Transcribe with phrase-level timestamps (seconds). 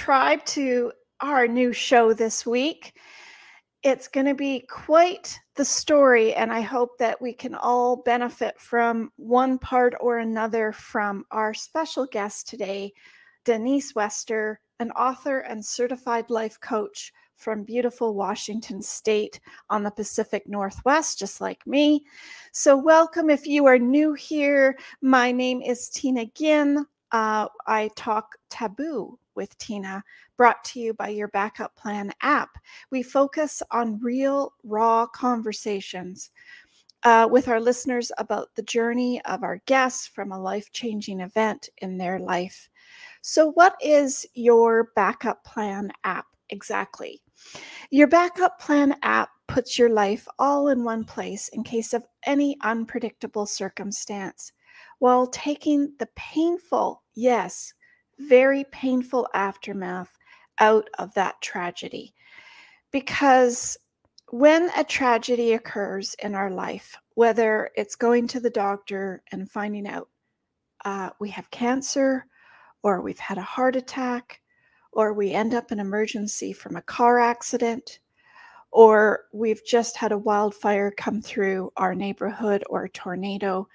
[0.00, 0.90] tribe to
[1.20, 2.94] our new show this week.
[3.82, 8.58] It's going to be quite the story, and I hope that we can all benefit
[8.58, 12.94] from one part or another from our special guest today,
[13.44, 19.38] Denise Wester, an author and certified life coach from beautiful Washington State
[19.68, 22.06] on the Pacific Northwest, just like me.
[22.52, 24.78] So, welcome if you are new here.
[25.02, 26.86] My name is Tina Ginn.
[27.12, 30.02] Uh, I talk taboo with Tina,
[30.36, 32.50] brought to you by your Backup Plan app.
[32.90, 36.30] We focus on real, raw conversations.
[37.02, 41.70] Uh, with our listeners about the journey of our guests from a life changing event
[41.78, 42.68] in their life.
[43.22, 47.22] So, what is your backup plan app exactly?
[47.90, 52.58] Your backup plan app puts your life all in one place in case of any
[52.62, 54.52] unpredictable circumstance
[55.00, 57.72] while taking the painful, yes,
[58.28, 60.16] very painful aftermath
[60.58, 62.14] out of that tragedy.
[62.90, 63.76] Because
[64.30, 69.86] when a tragedy occurs in our life, whether it's going to the doctor and finding
[69.86, 70.08] out
[70.84, 72.26] uh, we have cancer,
[72.82, 74.40] or we've had a heart attack,
[74.92, 78.00] or we end up in emergency from a car accident,
[78.70, 83.68] or we've just had a wildfire come through our neighborhood or a tornado,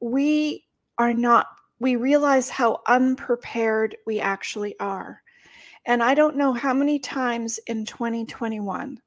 [0.00, 0.64] we
[0.98, 1.46] are not,
[1.78, 5.22] we realize how unprepared we actually are.
[5.84, 9.00] And I don't know how many times in 2021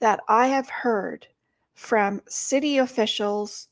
[0.00, 1.26] that I have heard
[1.74, 3.68] from city officials,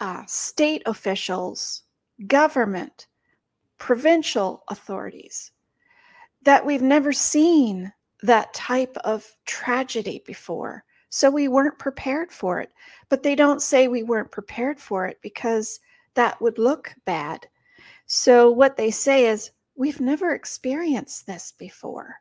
[0.00, 1.82] uh, state officials,
[2.26, 3.06] government,
[3.78, 5.52] provincial authorities
[6.42, 7.92] that we've never seen
[8.22, 10.84] that type of tragedy before.
[11.10, 12.70] So we weren't prepared for it.
[13.08, 15.80] But they don't say we weren't prepared for it because
[16.14, 17.46] that would look bad.
[18.06, 22.16] So what they say is, we've never experienced this before.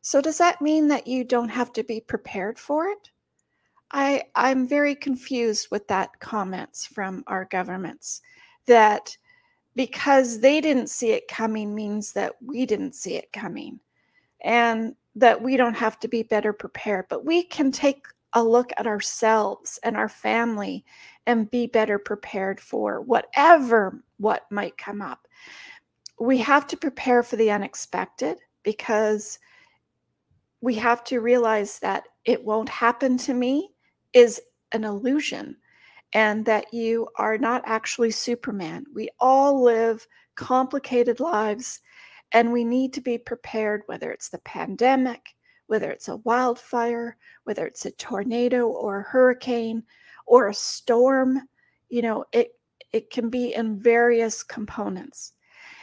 [0.00, 3.10] So does that mean that you don't have to be prepared for it?
[3.92, 8.22] I I'm very confused with that comments from our governments
[8.66, 9.16] that
[9.76, 13.80] because they didn't see it coming means that we didn't see it coming
[14.42, 18.72] and that we don't have to be better prepared but we can take a look
[18.76, 20.84] at ourselves and our family
[21.26, 25.28] and be better prepared for whatever what might come up
[26.20, 29.38] we have to prepare for the unexpected because
[30.60, 33.70] we have to realize that it won't happen to me
[34.12, 34.40] is
[34.70, 35.56] an illusion
[36.12, 38.84] and that you are not actually Superman.
[38.94, 40.06] We all live
[40.36, 41.80] complicated lives
[42.32, 45.34] and we need to be prepared, whether it's the pandemic,
[45.72, 49.82] whether it's a wildfire, whether it's a tornado or a hurricane
[50.26, 51.48] or a storm.
[51.88, 52.58] You know, it,
[52.92, 55.32] it can be in various components.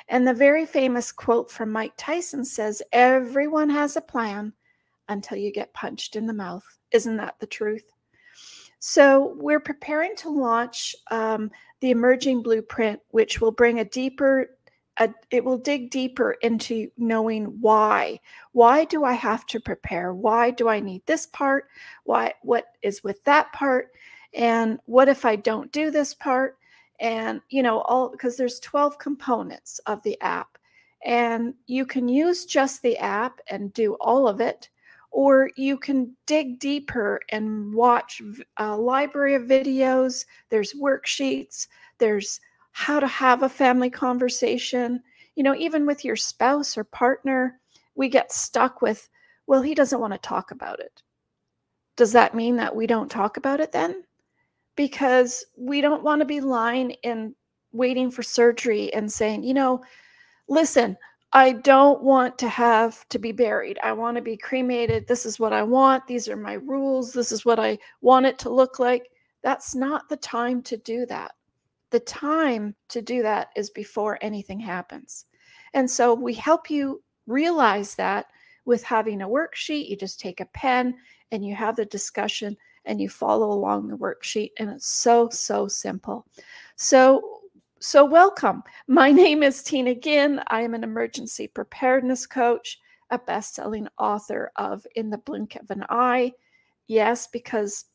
[0.08, 4.54] And the very famous quote from Mike Tyson says, Everyone has a plan
[5.08, 6.66] until you get punched in the mouth.
[6.92, 7.92] Isn't that the truth?
[8.78, 14.52] So, we're preparing to launch um, the Emerging Blueprint, which will bring a deeper,
[15.00, 18.20] a, it will dig deeper into knowing why.
[18.52, 20.14] Why do I have to prepare?
[20.14, 21.68] Why do I need this part?
[22.04, 23.92] Why, what is with that part?
[24.34, 26.58] And what if I don't do this part?
[27.00, 30.58] And, you know, all because there's 12 components of the app.
[31.06, 34.70] And you can use just the app and do all of it
[35.12, 38.22] or you can dig deeper and watch
[38.58, 40.26] a library of videos.
[40.50, 41.68] There's worksheets,
[41.98, 42.40] there's
[42.80, 45.04] how to have a family conversation.
[45.36, 47.60] You know, even with your spouse or partner,
[47.96, 49.10] we get stuck with,
[49.48, 51.04] well, he doesn't want to talk about it.
[51.98, 54.04] Does that mean that we don't talk about it then?
[54.78, 57.36] Because we don't want to be lying in
[57.74, 59.84] waiting for surgery and saying, you know,
[60.48, 60.96] listen,
[61.34, 63.78] I don't want to have to be buried.
[63.84, 65.06] I want to be cremated.
[65.06, 66.08] This is what I want.
[66.08, 67.12] These are my rules.
[67.12, 69.10] This is what I want it to look like.
[69.44, 71.34] That's not the time to do that.
[71.92, 75.26] The time to do that is before anything happens.
[75.74, 78.28] And so we help you realize that
[78.66, 79.90] with having a worksheet.
[79.90, 80.96] You just take a pen
[81.32, 82.56] and you have the discussion
[82.86, 84.52] and you follow along the worksheet.
[84.58, 86.26] And it's so, so simple.
[86.76, 87.40] So
[87.82, 88.62] so, welcome.
[88.88, 90.42] My name is Tina Ginn.
[90.48, 92.78] I am an emergency preparedness coach,
[93.10, 96.34] a best selling author of In the Blink of an Eye.
[96.88, 97.86] Yes, because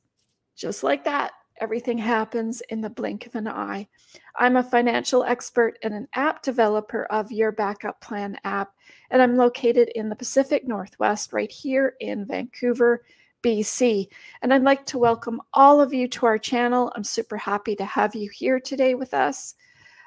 [0.57, 3.89] just like that, everything happens in the blink of an eye.
[4.37, 8.73] I'm a financial expert and an app developer of Your Backup Plan app,
[9.11, 13.03] and I'm located in the Pacific Northwest, right here in Vancouver.
[13.43, 14.09] BC.
[14.41, 16.91] And I'd like to welcome all of you to our channel.
[16.97, 19.55] I'm super happy to have you here today with us.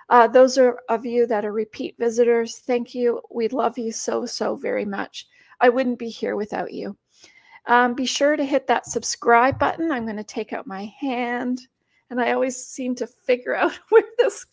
[0.10, 3.22] Uh, those are of you that are repeat visitors, thank you.
[3.30, 5.28] We love you so, so very much.
[5.60, 6.98] I wouldn't be here without you.
[7.68, 9.92] Um, be sure to hit that subscribe button.
[9.92, 11.62] I'm going to take out my hand,
[12.10, 14.46] and I always seem to figure out where this,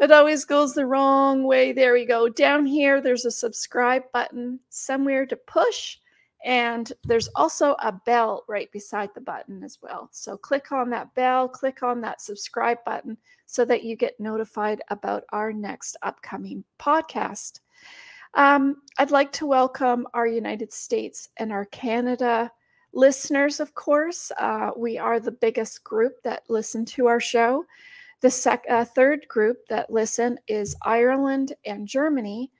[0.00, 1.72] it always goes the wrong way.
[1.72, 2.28] There we go.
[2.28, 5.98] Down here, there's a subscribe button somewhere to push.
[6.42, 10.08] And there's also a bell right beside the button as well.
[10.10, 14.80] So click on that bell, click on that subscribe button so that you get notified
[14.88, 17.60] about our next upcoming podcast.
[18.34, 22.50] Um, I'd like to welcome our United States and our Canada
[22.92, 24.30] listeners, of course.
[24.38, 27.64] Uh, we are the biggest group that listen to our show.
[28.20, 32.50] The sec- uh, third group that listen is Ireland and Germany.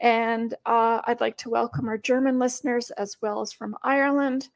[0.00, 4.48] And uh, I'd like to welcome our German listeners as well as from Ireland.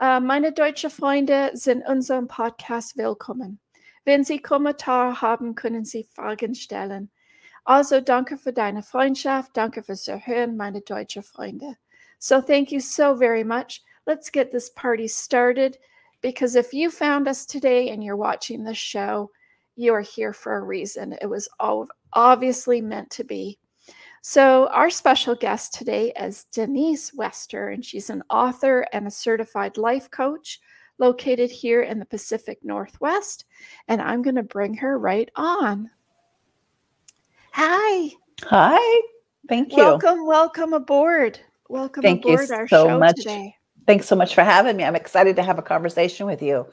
[0.00, 3.58] Uh, meine deutsche Freunde sind unserem Podcast willkommen.
[4.04, 7.08] Wenn Sie Kommentare haben, können Sie Fragen stellen.
[7.64, 9.56] Also danke für deine Freundschaft.
[9.56, 11.76] Danke fürs Erhören, meine deutsche Freunde.
[12.18, 13.82] So thank you so very much.
[14.06, 15.78] Let's get this party started
[16.22, 19.30] because if you found us today and you're watching this show,
[19.76, 21.16] you are here for a reason.
[21.20, 23.58] It was all obviously meant to be.
[24.24, 29.76] So, our special guest today is Denise Wester, and she's an author and a certified
[29.76, 30.60] life coach
[30.98, 33.46] located here in the Pacific Northwest.
[33.88, 35.90] And I'm going to bring her right on.
[37.52, 38.10] Hi.
[38.44, 39.02] Hi.
[39.48, 39.78] Thank you.
[39.78, 41.38] Welcome, welcome aboard.
[41.68, 43.16] Welcome Thank aboard you our so show much.
[43.16, 43.54] today.
[43.86, 44.84] Thanks so much for having me.
[44.84, 46.66] I'm excited to have a conversation with you.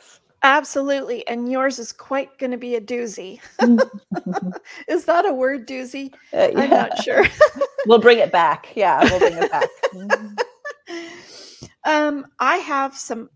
[0.43, 1.27] Absolutely.
[1.27, 3.41] And yours is quite going to be a doozy.
[4.87, 6.13] is that a word, doozy?
[6.31, 7.25] Uh, I'm not sure.
[7.85, 8.69] we'll bring it back.
[8.75, 9.69] Yeah, we'll bring it back.
[9.93, 10.37] Mhm.
[11.85, 13.29] um, I have some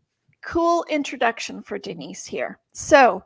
[0.43, 2.59] cool introduction for Denise here.
[2.73, 3.23] So,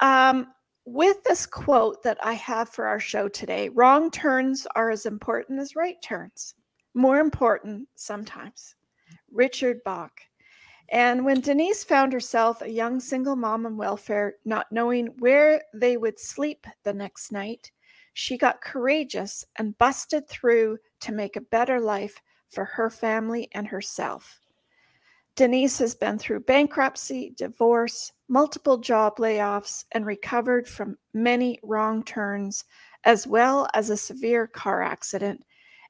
[0.00, 0.48] um,
[0.84, 5.60] with this quote that I have for our show today, wrong turns are as important
[5.60, 6.54] as right turns,
[6.94, 8.74] more important sometimes.
[9.30, 10.20] Richard Bach.
[10.90, 15.96] And when Denise found herself a young single mom on welfare, not knowing where they
[15.96, 17.72] would sleep the next night,
[18.12, 22.20] she got courageous and busted through to make a better life
[22.50, 24.40] for her family and herself.
[25.36, 32.64] Denise has been through bankruptcy, divorce, multiple job layoffs, and recovered from many wrong turns,
[33.04, 35.44] as well as a severe car accident,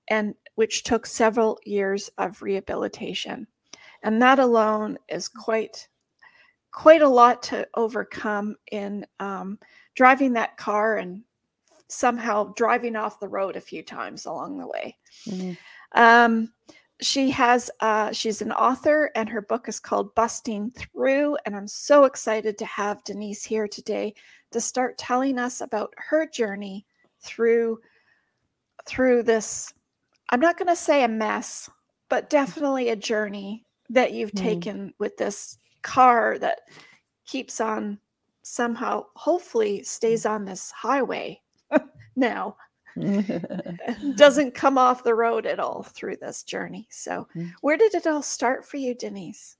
[0.08, 3.46] and which took several years of rehabilitation.
[4.02, 5.88] And that alone is quite
[6.70, 9.58] quite a lot to overcome in um,
[9.94, 11.22] driving that car and
[11.86, 14.96] somehow driving off the road a few times along the way.
[15.26, 15.56] Mhm.
[15.92, 16.52] Um,
[17.00, 21.66] she has uh, she's an author and her book is called busting through and i'm
[21.68, 24.14] so excited to have denise here today
[24.52, 26.86] to start telling us about her journey
[27.20, 27.78] through
[28.86, 29.72] through this
[30.30, 31.68] i'm not going to say a mess
[32.08, 34.36] but definitely a journey that you've Mhm.
[34.36, 36.60] taken with this car that
[37.26, 37.98] keeps on
[38.42, 41.40] somehow hopefully stays on this highway
[42.16, 42.56] now
[44.16, 46.86] doesn't come off the road at all through this journey.
[46.90, 47.52] So, Mm.
[47.60, 49.56] where did it all start for you, Denise?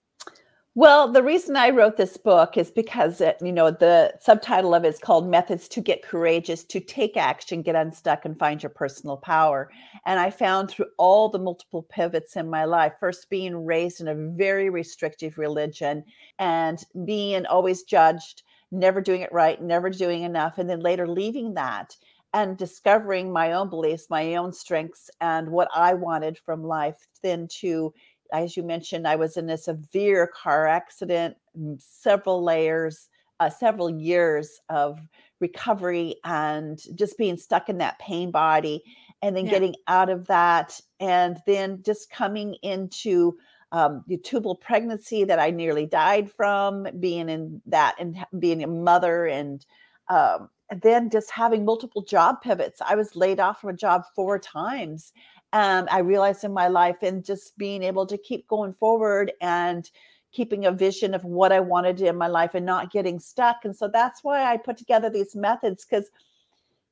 [0.77, 4.85] well, the reason I wrote this book is because it, you know the subtitle of
[4.85, 8.71] it is called "Methods to Get Courageous, to Take Action, Get Unstuck, and Find Your
[8.71, 9.71] Personal Power."
[10.05, 14.09] And I found through all the multiple pivots in my life, first being raised in
[14.09, 16.05] a very restrictive religion
[16.41, 21.55] and being always judged, never doing it right, never doing enough, and then later leaving
[21.55, 21.97] that
[22.35, 27.49] and discovering my own beliefs, my own strengths, and what I wanted from life, then
[27.61, 27.95] to
[28.33, 31.37] as you mentioned, I was in a severe car accident,
[31.79, 33.09] several layers,
[33.41, 34.99] uh, several years of
[35.41, 38.83] recovery, and just being stuck in that pain body,
[39.23, 39.49] and then Yeah.
[39.49, 43.37] getting out of that, and then just coming into
[43.73, 48.69] um, the tubal pregnancy that I nearly died from, being in that and being a
[48.69, 49.65] mother, and
[50.09, 52.81] um, and then just having multiple job pivots.
[52.81, 55.13] I was laid off from a job four times
[55.55, 59.89] um, I realized in my life and just being able to keep going forward and
[60.33, 63.59] keeping a vision of what I wanted in my life and not getting stuck.
[63.65, 66.11] And so that's why I put together these methods because,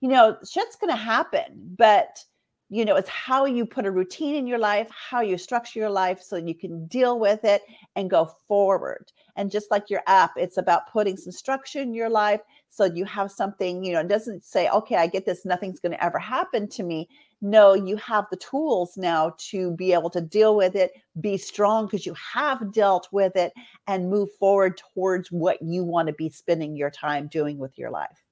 [0.00, 2.25] you know, shit's going to happen, but
[2.73, 5.91] you know, it's how you put a routine in your life, how you structure your
[5.91, 7.61] life so you can deal with it
[7.97, 9.12] and go forward.
[9.37, 13.05] And just like your app, it's about putting some structure in your life so you
[13.05, 16.19] have something, you know, it doesn't say, okay, I get this, nothing's going to ever
[16.19, 17.11] happen to me.
[17.43, 21.85] No, you have the tools now to be able to deal with it, be strong
[21.85, 23.52] because you have dealt with it,
[23.87, 27.91] and move forward towards what you want to be spending your time doing with your
[27.91, 28.25] life.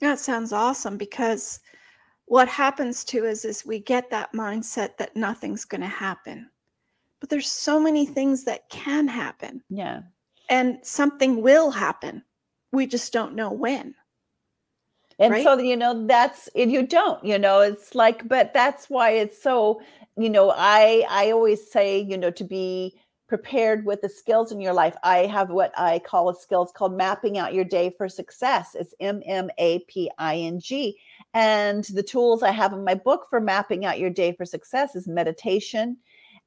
[0.00, 1.60] That sounds awesome because
[2.26, 6.48] what happens to us is we get that mindset that nothing's going to happen.
[7.20, 9.62] But there's so many things that can happen.
[9.68, 10.02] Yeah.
[10.50, 12.22] And something will happen.
[12.72, 13.94] We just don't know when.
[15.18, 15.44] And Right?
[15.44, 19.40] so, you know, that's and you don't, you know, it's like, but that's why it's
[19.40, 19.80] so,
[20.16, 22.98] you know, I I always say, you know, to be
[23.34, 24.94] prepared with the skills in your life.
[25.02, 28.76] I have what I call a skills called mapping out your day for success.
[28.78, 30.96] It's M M A P I N G.
[31.32, 34.94] And the tools I have in my book for mapping out your day for success
[34.94, 35.96] is meditation,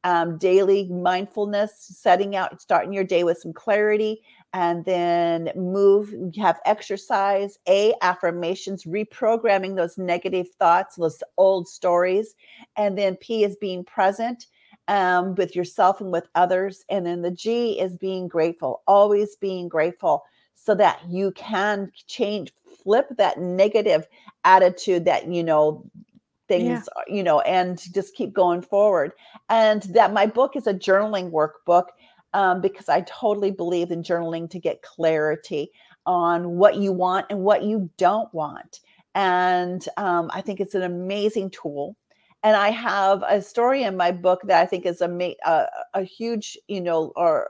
[0.06, 4.22] um, daily mindfulness, setting out, starting your day with some clarity,
[4.54, 12.34] and then move, have exercise, A, affirmations, reprogramming those negative thoughts, those old stories.
[12.78, 14.46] And then P is being present
[14.88, 16.86] um, with yourself and with others.
[16.90, 20.24] And then the G is being grateful, always being grateful
[20.56, 22.52] so that you can change,
[22.84, 24.08] flip that negative
[24.44, 25.86] attitude that, you know,
[26.48, 29.12] things, are- you know, and just keep going forward.
[29.50, 31.88] And that my book is a journaling workbook
[32.34, 35.72] um, because I totally believe in journaling to get clarity
[36.06, 38.80] on what you want and what you don't want.
[39.16, 41.96] And um, I think it's an amazing tool.
[42.44, 45.66] And I have a story in my book that I think is a, a, uh,
[45.96, 47.50] a huge, you know, or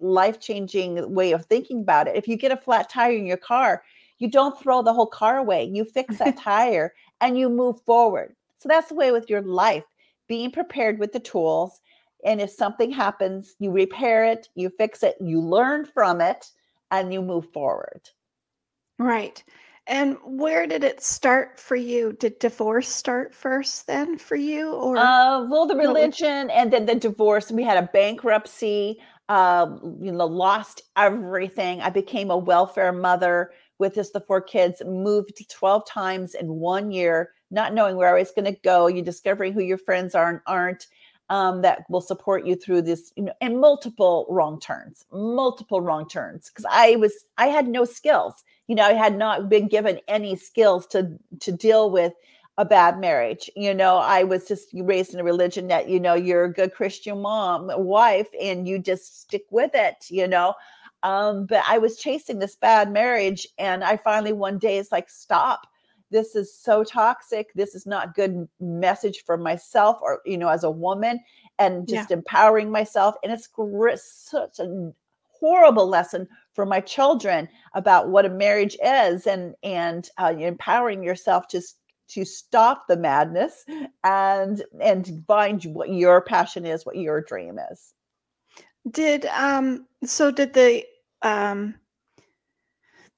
[0.00, 2.16] life changing way of thinking about it.
[2.16, 3.82] If you get a flat tire in your car,
[4.18, 5.64] you don't throw the whole car away.
[5.64, 8.34] You fix that tire and you move forward.
[8.58, 9.84] So that's the way with your life,
[10.28, 11.80] being prepared with the tools.
[12.24, 16.50] And if something happens, you repair it, you fix it, you learn from it,
[16.90, 18.00] and you move forward.
[18.98, 19.42] Right.
[19.86, 22.14] And where did it start for you?
[22.14, 26.94] Did divorce start first then for you or Uh, well, the religion and then the
[26.94, 27.50] divorce.
[27.50, 29.00] We had a bankruptcy.
[29.30, 31.80] Um, you know, lost everything.
[31.80, 34.82] I became a welfare mother with just the four kids.
[34.84, 38.86] Moved twelve times in one year, not knowing where I was going to go.
[38.86, 40.86] You discovering who your friends are and aren't.
[41.30, 46.06] Um, that will support you through this, you know, and multiple wrong turns, multiple wrong
[46.06, 46.50] turns.
[46.50, 48.44] Because I was, I had no skills.
[48.66, 52.12] You know, I had not been given any skills to to deal with
[52.56, 53.50] a bad marriage.
[53.56, 56.72] You know, I was just raised in a religion that, you know, you're a good
[56.72, 60.54] Christian mom, wife, and you just stick with it, you know.
[61.02, 65.10] Um, but I was chasing this bad marriage, and I finally one day it's like,
[65.10, 65.66] stop.
[66.10, 67.52] This is so toxic.
[67.54, 71.20] This is not good message for myself or, you know, as a woman,
[71.58, 71.96] and Yeah.
[71.96, 73.16] just empowering myself.
[73.22, 74.92] And it's gr- such a
[75.28, 81.46] horrible lesson for my children about what a marriage is and and uh, empowering yourself
[81.48, 81.60] to
[82.08, 83.64] to stop the madness
[84.04, 87.94] and and find what your passion is what your dream is
[88.90, 90.84] did um so did the
[91.22, 91.74] um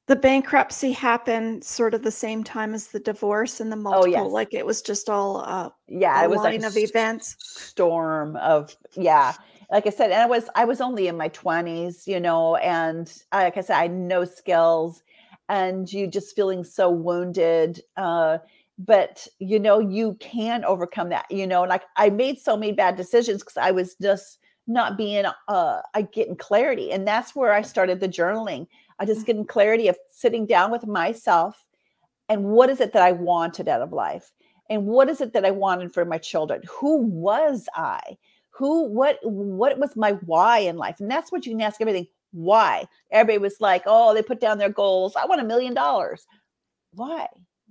[0.07, 4.25] the bankruptcy happen sort of the same time as the divorce and the multiple Oh,
[4.27, 4.31] yes.
[4.33, 7.35] like it was just all uh, yeah a it was like line a of events?
[7.41, 9.33] storm of yeah
[9.71, 13.23] like i said and i was i was only in my 20s you know and
[13.33, 15.03] like i said i had no skills
[15.49, 18.39] and you just feeling so wounded uh
[18.79, 22.97] but you know you can overcome that you know like i made so many bad
[22.97, 27.63] decisions because i was just not being uh i getting clarity and that's where i
[27.63, 28.67] started the journaling.
[28.99, 29.27] I just Mm.
[29.27, 31.65] getting clarity of sitting down with myself
[32.29, 34.33] and what is it that i wanted out of life?
[34.69, 36.63] And what is it that i wanted for my children?
[36.69, 38.01] Who was i
[38.57, 41.01] who what what was my why in life?
[41.01, 42.87] And that's what you can ask everything why?
[43.11, 45.15] Everybody was like oh they put down their goals.
[45.17, 46.27] I want a million dollars.
[46.95, 47.29] Why?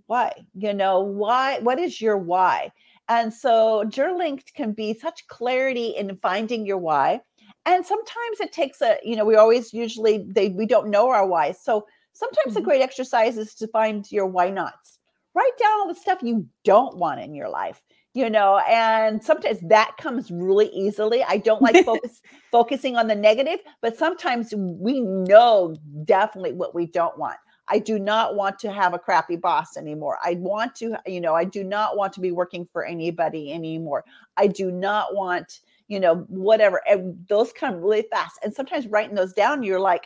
[0.08, 0.34] Why?
[0.54, 2.72] You know why what is your why?
[3.10, 7.22] And so journaling can be such clarity in finding your why.
[7.66, 11.26] And sometimes it takes a you know we always usually they we don't know our
[11.28, 11.52] why.
[11.52, 12.64] So sometimes a Mhm.
[12.64, 15.00] great exercise is to find your why nots
[15.36, 17.82] write down all the stuff you don't want in your life
[18.16, 23.14] you know and sometimes that comes really easily i don't like focus focusing on the
[23.14, 28.72] negative but sometimes we know definitely what we don't want I do not want to
[28.72, 30.20] have a crappy boss anymore.
[30.24, 34.06] I want to, you know, I do not want to be working for anybody anymore.
[34.38, 36.82] I do not want, you know, whatever.
[36.88, 38.38] And those come really fast.
[38.44, 40.06] And sometimes writing those down, you're like,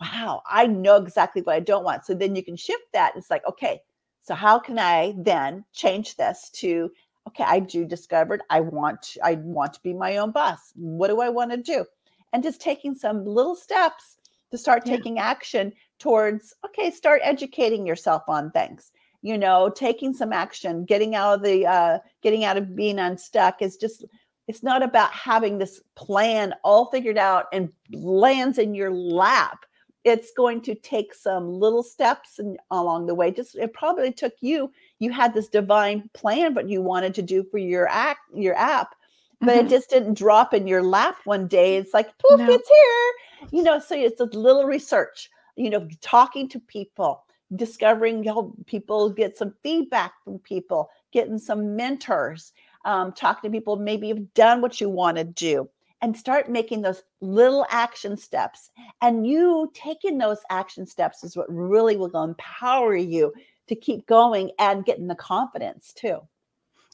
[0.00, 2.04] wow, I know exactly what I don't want.
[2.04, 3.14] So then you can shift that.
[3.16, 3.80] It's like, okay,
[4.20, 6.90] so how can I then change this to,
[7.26, 10.72] okay, I do discovered I want, I want to be my own boss.
[10.74, 11.84] What do I want to do?
[12.32, 14.16] And just taking some little steps
[14.50, 14.96] to start Yeah.
[14.96, 18.92] taking action towards okay start educating yourself on things
[19.22, 23.62] you know taking some action getting out of the uh getting out of being unstuck
[23.62, 24.04] is just
[24.46, 29.64] it's not about having this plan all figured out and lands in your lap
[30.06, 33.32] it's going to take some little steps and along the way.
[33.32, 34.70] Just it probably took you.
[34.98, 38.94] You had this divine plan, what you wanted to do for your act, your app,
[39.40, 39.66] but mm-hmm.
[39.66, 41.76] it just didn't drop in your lap one day.
[41.76, 42.50] It's like poof, no.
[42.50, 43.50] it's here.
[43.52, 45.30] You know, so it's a little research.
[45.56, 47.24] You know, talking to people,
[47.54, 52.52] discovering help people get some feedback from people, getting some mentors,
[52.84, 55.68] um, talking to people maybe you've done what you want to do
[56.02, 58.70] and start making those little action steps.
[59.00, 63.32] And you taking those action steps is what really will empower you
[63.68, 66.20] to keep going and getting the confidence too.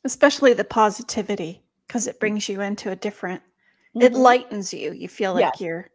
[0.05, 3.43] Especially the positivity, because it brings you into a different,
[3.95, 4.03] mm-hmm.
[4.03, 4.93] it lightens you.
[4.93, 5.61] You feel like yes.
[5.61, 5.91] you're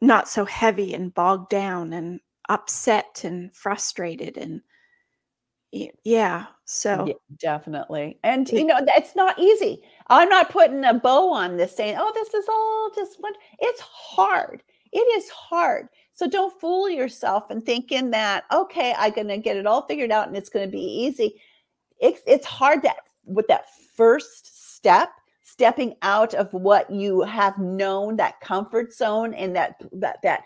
[0.00, 4.60] not so heavy and bogged down and upset and frustrated and
[6.04, 11.32] yeah so yeah, definitely and you know it's not easy i'm not putting a bow
[11.32, 16.26] on this saying oh this is all just one it's hard it is hard so
[16.26, 20.36] don't fool yourself and thinking that okay i'm gonna get it all figured out and
[20.36, 21.40] it's gonna be easy.
[22.00, 25.10] It's, it's hard that with that first step
[25.42, 30.42] stepping out of what you have known that comfort zone and that that that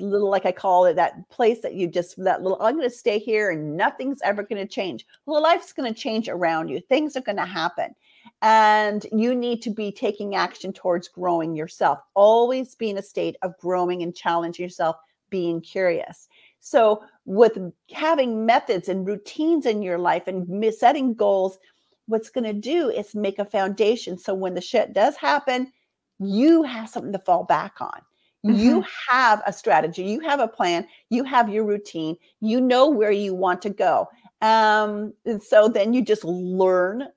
[0.00, 2.94] little like i call it that place that you just that little i'm going to
[2.94, 5.06] stay here and nothing's ever going to change.
[5.26, 6.80] Well life's going to change around you.
[6.80, 7.94] Things are going to happen.
[8.42, 12.00] And you need to be taking action towards growing yourself.
[12.14, 14.96] Always be in a state of growing and challenging yourself
[15.30, 16.28] being curious
[16.60, 17.58] so with
[17.92, 21.58] having methods and routines in your life and setting goals
[22.06, 25.70] what's going to do is make a foundation so when the shit does happen
[26.18, 28.00] you have something to fall back on
[28.46, 28.58] Mm-hmm.
[28.58, 33.10] You have a strategy, you have a plan, you have your routine, you know where
[33.10, 34.08] you want to go.
[34.40, 37.08] Um, and so then you just learn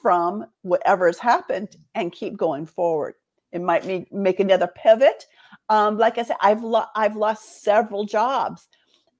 [0.00, 3.14] from whatever has happened and keep going forward.
[3.52, 5.26] It might make, make another pivot.
[5.68, 8.68] Um, like I said, I've lo- I've lost several jobs.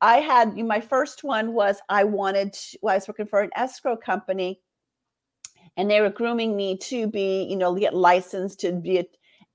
[0.01, 3.97] I had my first one was I wanted well, I was working for an escrow
[3.97, 4.61] company,
[5.77, 9.05] and they were grooming me to be you know get licensed to be a,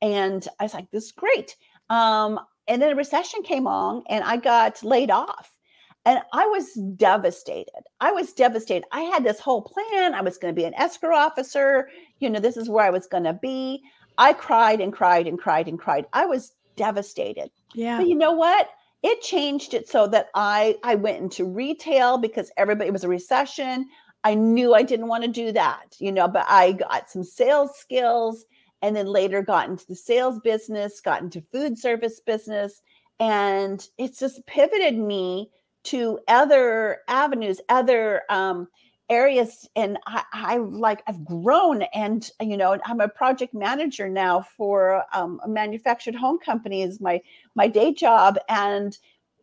[0.01, 1.55] and I was like this is great.
[1.89, 5.57] Um, and then a recession came on and I got laid off.
[6.05, 7.83] And I was devastated.
[7.99, 8.85] I was devastated.
[8.91, 10.15] I had this whole plan.
[10.15, 11.89] I was going to be an escrow officer.
[12.19, 13.83] You know, this is where I was going to be.
[14.17, 16.05] I cried and cried and cried and cried.
[16.13, 17.51] I was devastated.
[17.75, 17.97] Yeah.
[17.97, 18.69] But you know what?
[19.03, 23.87] It changed it so that I I went into retail because everybody was a recession.
[24.23, 27.71] I knew I didn't want to do that, you know, but I got some sales
[27.77, 28.45] skills
[28.81, 32.81] and then later got into the sales business, got into food service business,
[33.19, 35.51] and it's just pivoted me
[35.83, 38.67] to other avenues, other um,
[39.11, 44.41] areas, and I, I, like I've grown, and you know I'm a project manager now
[44.57, 47.21] for um, a manufactured home company is my
[47.53, 48.97] my day job, and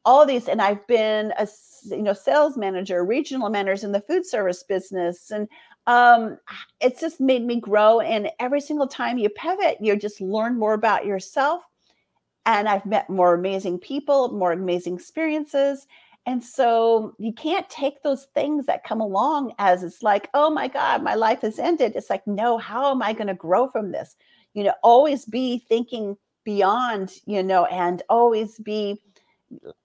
[0.05, 1.47] all these, and I've been a
[1.85, 5.47] you know sales manager, regional managers in the food service business, and
[5.87, 6.39] um,
[6.81, 8.01] it's just made me grow.
[8.01, 11.63] And every single time you pivot, you just learn more about yourself.
[12.47, 15.87] And I've met more amazing people, more amazing experiences.
[16.29, 20.69] And so you can't take those things that come along as it's like, oh my
[20.69, 21.95] God, my life has ended.
[21.97, 24.15] It's like, no, how am I going to grow from this?
[24.53, 29.01] You know, always be thinking beyond, you know, and always be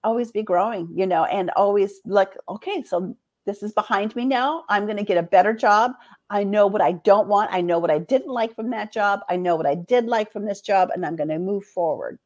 [0.02, 4.64] always be growing, you know, and always like, okay, so this is behind me now.
[4.68, 5.92] I'm going to get a better job.
[6.28, 7.54] I know what I don't want.
[7.54, 9.20] I know what I didn't like from that job.
[9.30, 12.18] I know what I did like from this job, and I'm going to move forward.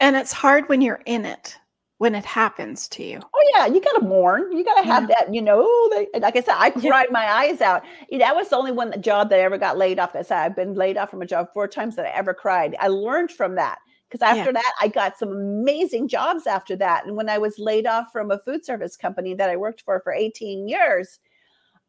[0.00, 1.56] And it's hard when you're in it,
[2.02, 3.20] when it happens to you.
[3.32, 4.50] Oh yeah, you got to mourn.
[4.50, 5.14] You got to have yeah.
[5.20, 5.32] that.
[5.32, 7.12] You know, they, like I said, I cried yeah.
[7.12, 7.84] my eyes out.
[8.18, 10.16] That was the only one job that I ever got laid off.
[10.16, 12.74] I said I've been laid off from a job four times that I ever cried.
[12.80, 13.78] I learned from that
[14.10, 14.60] because after yeah.
[14.60, 18.30] that i got some amazing jobs after that and when i was laid off from
[18.30, 21.18] a food service company that i worked for for 18 years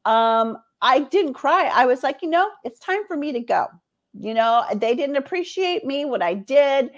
[0.06, 3.68] um, i didn't cry i was like you know it's time for me to go
[4.14, 6.92] you know they didn't appreciate me what i did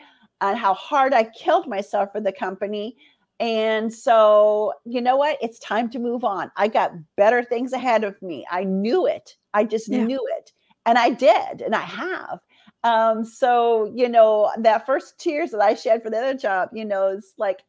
[0.50, 2.96] and how hard i killed myself for the company.
[3.40, 5.38] And so you know what?
[5.42, 6.52] It's time to move on.
[6.56, 8.46] I got better things ahead of me.
[8.50, 9.36] I knew it.
[9.54, 10.06] I just yeah.
[10.06, 10.52] knew it.
[10.86, 12.40] And i did and i have.
[12.84, 16.86] Um, so you know, that first tears that I shed for the other job, you
[16.86, 17.64] know, it's like,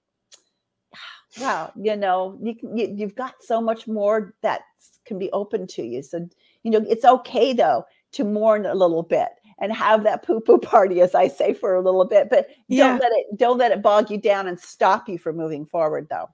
[1.41, 4.61] wow, you know, you, you you've got so much more that
[5.07, 6.03] can be open to you.
[6.03, 6.29] So
[6.63, 10.59] you know, it's okay though to mourn a little bit and have that poo poo
[10.59, 12.29] party, as I say, for a little bit.
[12.31, 12.89] But yeah.
[12.89, 16.09] don't let it don't let it bog you down and stop you from moving forward,
[16.11, 16.29] though.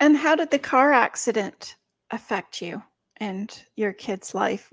[0.00, 1.76] And how did the car accident
[2.10, 2.82] affect you
[3.16, 4.72] and your kid's life?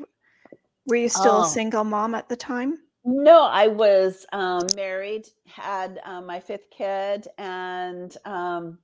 [0.87, 1.43] Were you still oh.
[1.43, 2.77] a single mom at the time?
[3.03, 8.79] No, I was um, married, had um, my fifth kid, and um,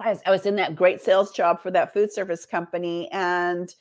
[0.00, 3.10] I, was, I was in that great sales job for that food service company.
[3.12, 3.74] And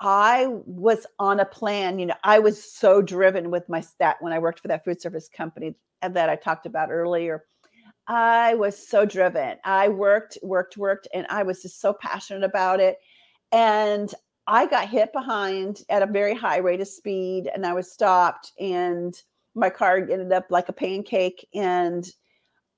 [0.00, 1.98] I was on a plan.
[1.98, 5.00] You know, I was so driven with my stat when I worked for that food
[5.00, 7.44] service company that I talked about earlier.
[8.06, 9.58] I was so driven.
[9.64, 12.96] I worked, worked, worked, and I was just so passionate about it.
[13.52, 14.12] And
[14.46, 18.52] I got hit behind at a very high rate of speed and I was stopped
[18.58, 19.14] and
[19.54, 22.08] my car ended up like a pancake and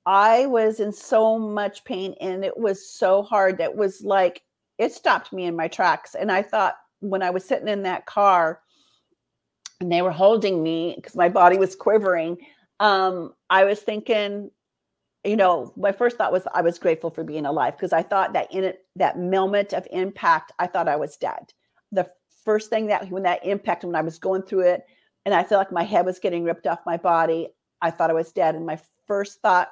[0.05, 3.59] I was in so much pain and it was so hard.
[3.59, 4.43] That was like
[4.79, 6.17] it stopped me in my tracks.
[6.17, 8.61] And I thought when I was sitting in that car
[9.81, 12.39] and they were holding me because my body was quivering,
[12.79, 14.51] um, I was thinking,
[15.25, 18.33] you know, my first thought was I was grateful for being alive because I thought
[18.33, 21.53] that in it, that moment of impact, I thought I was dead
[21.93, 22.09] the
[22.45, 24.85] first thing that when that impact when I was going through it
[25.25, 27.49] and I felt like my head was getting ripped off my body,
[27.83, 28.55] I thought I was dead.
[28.55, 29.69] And my first thought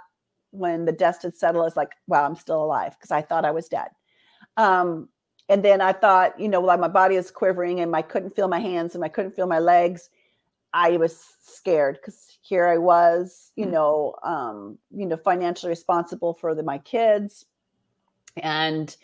[0.50, 3.50] when the dust had settled is like, wow, I'm still alive because I thought I
[3.50, 3.88] was dead.
[4.56, 5.08] Um,
[5.48, 8.48] and then I thought, you know, like my body is quivering and I couldn't feel
[8.48, 10.10] my hands and I couldn't feel my legs.
[10.74, 13.70] I was scared because here I was, you mm.
[13.70, 17.46] know, um, you know, financially responsible for the, my kids,
[18.36, 18.94] and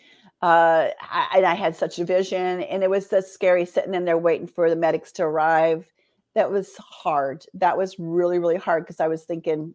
[0.41, 4.05] uh, I, and I had such a vision, and it was just scary sitting in
[4.05, 5.91] there waiting for the medics to arrive.
[6.35, 7.45] That was hard.
[7.55, 9.73] That was really, really hard because I was thinking,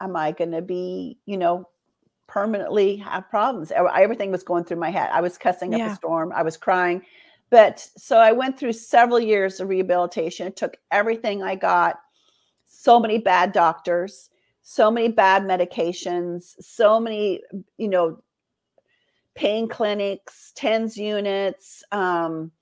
[0.00, 1.68] am I going to be, you know,
[2.28, 3.72] permanently have problems?
[3.72, 5.10] Everything was going through my head.
[5.12, 6.32] I was cussing up a storm.
[6.32, 7.02] I was crying.
[7.50, 10.46] But so I went through several years of rehabilitation.
[10.46, 11.98] It took everything I got,
[12.66, 14.30] so many bad doctors,
[14.62, 17.40] so many bad medications, so many,
[17.78, 18.22] you know,
[19.34, 22.52] pain clinics, TENS units, um,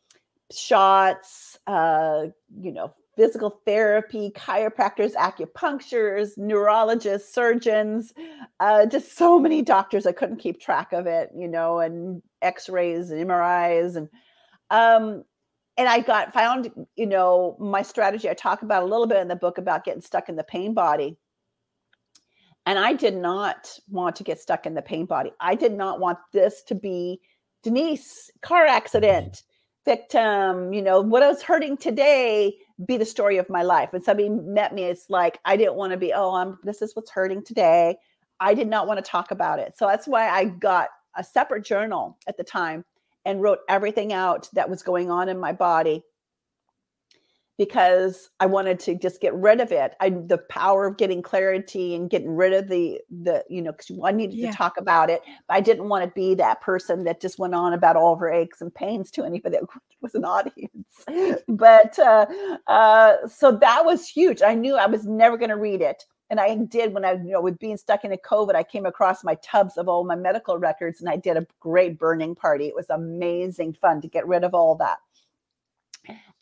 [0.53, 2.27] shots, uh,
[2.61, 8.13] you know, physical therapy, chiropractors, acupuncturists, neurologists, surgeons,
[8.61, 10.07] uh, just so many doctors.
[10.07, 14.09] I couldn't keep track of it, you know, and X-rays and MRIs and
[14.71, 15.25] um,
[15.79, 18.31] and I got found, you know, my strategy.
[18.31, 20.73] I talk about a little bit in the book about getting stuck in the pain
[20.73, 21.19] body
[22.67, 25.31] and I did not want to get stuck in the pain body.
[25.41, 27.21] I did not want this to be
[27.63, 29.45] Denise, car accident,
[29.85, 33.93] victim, you know, what I was hurting today be the story of my life.
[33.93, 36.95] When somebody met me, it's like I didn't want to be, oh, I'm this is
[36.95, 37.97] what's hurting today.
[38.41, 39.77] I did not want to talk about it.
[39.79, 42.85] So that's why I got a separate journal at the time
[43.25, 46.05] and wrote everything out that was going on in my body
[47.59, 49.95] because I wanted to just get rid of it.
[50.01, 53.99] I the power of getting clarity and getting rid of the the you know because
[54.05, 54.51] I needed yeah.
[54.51, 57.55] to talk about it, but I didn't want to be that person that just went
[57.55, 61.43] on about all of her aches and pains to anybody that was an audience.
[61.49, 62.27] but uh,
[62.67, 64.43] uh, so that was huge.
[64.43, 66.05] I knew I was never going to read it.
[66.29, 68.85] And I did when I, you know, with being stuck in a COVID, I came
[68.85, 72.67] across my tubs of all my medical records and I did a great burning party.
[72.67, 74.99] It was amazing fun to get rid of all that.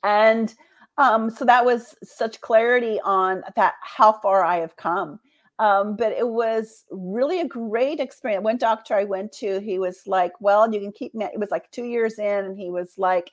[0.03, 0.55] And
[0.99, 5.19] um, so that was such clarity on that how far I have come.
[5.59, 8.43] Um, but it was really a great experience.
[8.45, 11.51] One doctor I went to, he was like, "Well, you can keep me." It was
[11.51, 13.31] like two years in, and he was like,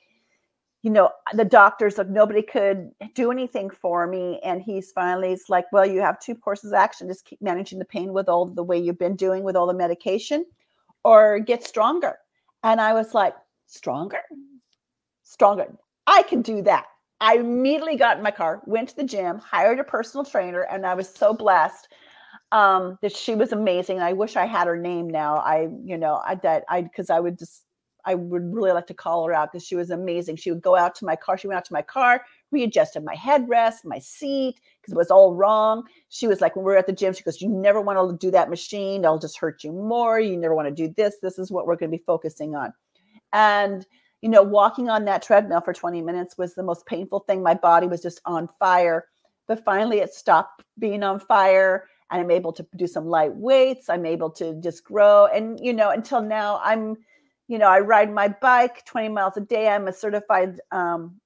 [0.82, 5.48] "You know, the doctors like nobody could do anything for me." And he's finally he's
[5.48, 8.46] like, "Well, you have two courses of action: just keep managing the pain with all
[8.46, 10.46] the way you've been doing with all the medication,
[11.04, 12.18] or get stronger."
[12.64, 13.34] And I was like,
[13.66, 14.22] "Stronger,
[15.24, 15.76] stronger.
[16.06, 16.86] I can do that."
[17.22, 20.84] I immediately got in my car, went to the gym, hired a personal trainer, and
[20.84, 21.88] I was so blessed
[22.50, 24.00] um, that she was amazing.
[24.00, 25.36] I wish I had her name now.
[25.36, 27.62] I, you know, I that I because I would just
[28.04, 30.34] I would really like to call her out because she was amazing.
[30.34, 31.38] She would go out to my car.
[31.38, 35.32] She went out to my car, readjusted my headrest, my seat because it was all
[35.32, 35.84] wrong.
[36.08, 38.26] She was like, when we are at the gym, she goes, "You never want to
[38.26, 40.18] do that machine; it'll just hurt you more.
[40.18, 41.18] You never want to do this.
[41.22, 42.72] This is what we're going to be focusing on."
[43.32, 43.86] And
[44.22, 47.42] you know, walking on that treadmill for 20 minutes was the most painful thing.
[47.42, 49.08] My body was just on fire.
[49.48, 51.88] But finally, it stopped being on fire.
[52.10, 53.88] And I'm able to do some light weights.
[53.88, 55.26] I'm able to just grow.
[55.26, 56.96] And, you know, until now, I'm,
[57.48, 59.68] you know, I ride my bike 20 miles a day.
[59.68, 61.20] I'm a certified um,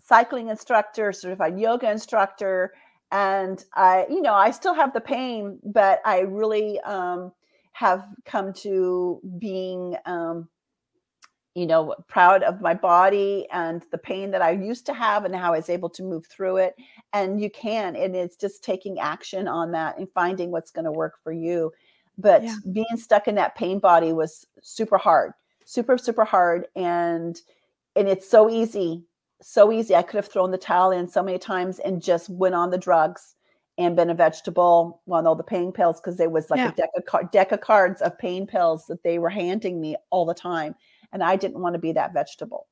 [0.00, 2.72] cycling instructor, certified yoga instructor.
[3.12, 7.30] And I, you know, I still have the pain, but I really um,
[7.72, 10.48] have come to being, um,
[11.54, 15.34] you know, proud of my body and the pain that I used to have and
[15.34, 16.74] how I was able to move through it.
[17.12, 20.92] And you can, and it's just taking action on that and finding what's going to
[20.92, 21.72] work for you.
[22.18, 22.56] But yeah.
[22.72, 25.32] being stuck in that pain body was super hard,
[25.64, 26.66] super, super hard.
[26.74, 27.40] And
[27.96, 29.04] and it's so easy,
[29.40, 29.94] so easy.
[29.94, 32.78] I could have thrown the towel in so many times and just went on the
[32.78, 33.36] drugs
[33.78, 36.70] and been a vegetable on all the pain pills because there was like Yeah.
[36.70, 40.24] a deck of, deck of cards of pain pills that they were handing me all
[40.24, 40.74] the time.
[41.14, 42.66] And I didn't want to be that vegetable.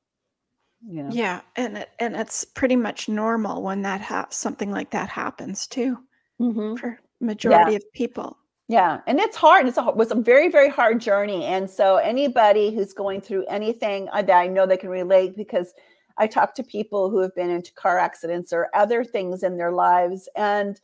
[0.87, 1.09] You know?
[1.11, 5.65] Yeah, and it, and it's pretty much normal when that ha- something like that happens
[5.65, 5.97] too
[6.41, 6.77] Mhm.
[6.77, 8.37] for majority of people.
[8.67, 9.67] Yeah, and it's hard.
[9.67, 13.45] It's a it was a very very hard journey, and so anybody who's going through
[13.45, 15.73] anything, I, I know they can relate because
[16.17, 19.71] I talk to people who have been into car accidents or other things in their
[19.71, 20.79] lives, and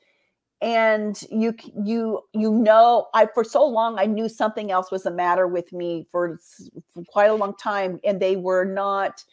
[0.62, 5.12] and you you you know, I for so long I knew something else was the
[5.12, 6.40] matter with me for,
[6.94, 9.24] for quite a long time, and they were not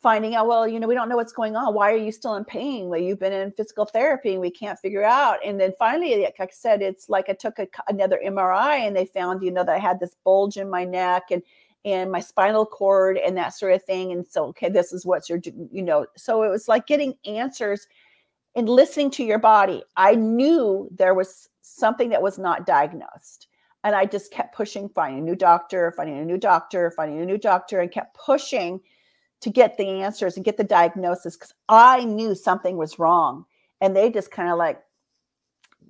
[0.00, 1.74] finding out well you know we don't know what's going on.
[1.74, 2.88] Why are you still in pain?
[2.88, 5.44] Well you've been in physical therapy and we can't figure out.
[5.44, 9.06] And then finally like i said it's like i took a, another mri and they
[9.06, 11.42] found you know that i had this bulge in my neck and
[11.84, 14.12] and my spinal cord and that sort of thing.
[14.12, 15.40] And so okay this is what you're
[15.72, 16.06] you know.
[16.16, 17.88] So it was like getting answers
[18.54, 23.48] and listening to your body i knew there was something that was not diagnosed
[23.84, 27.26] and i just kept pushing finding a new doctor finding a new doctor finding a
[27.26, 28.80] new doctor and kept pushing
[29.40, 33.44] to get the answers and get the diagnosis because I knew something was wrong.
[33.80, 34.80] And they just kind of like,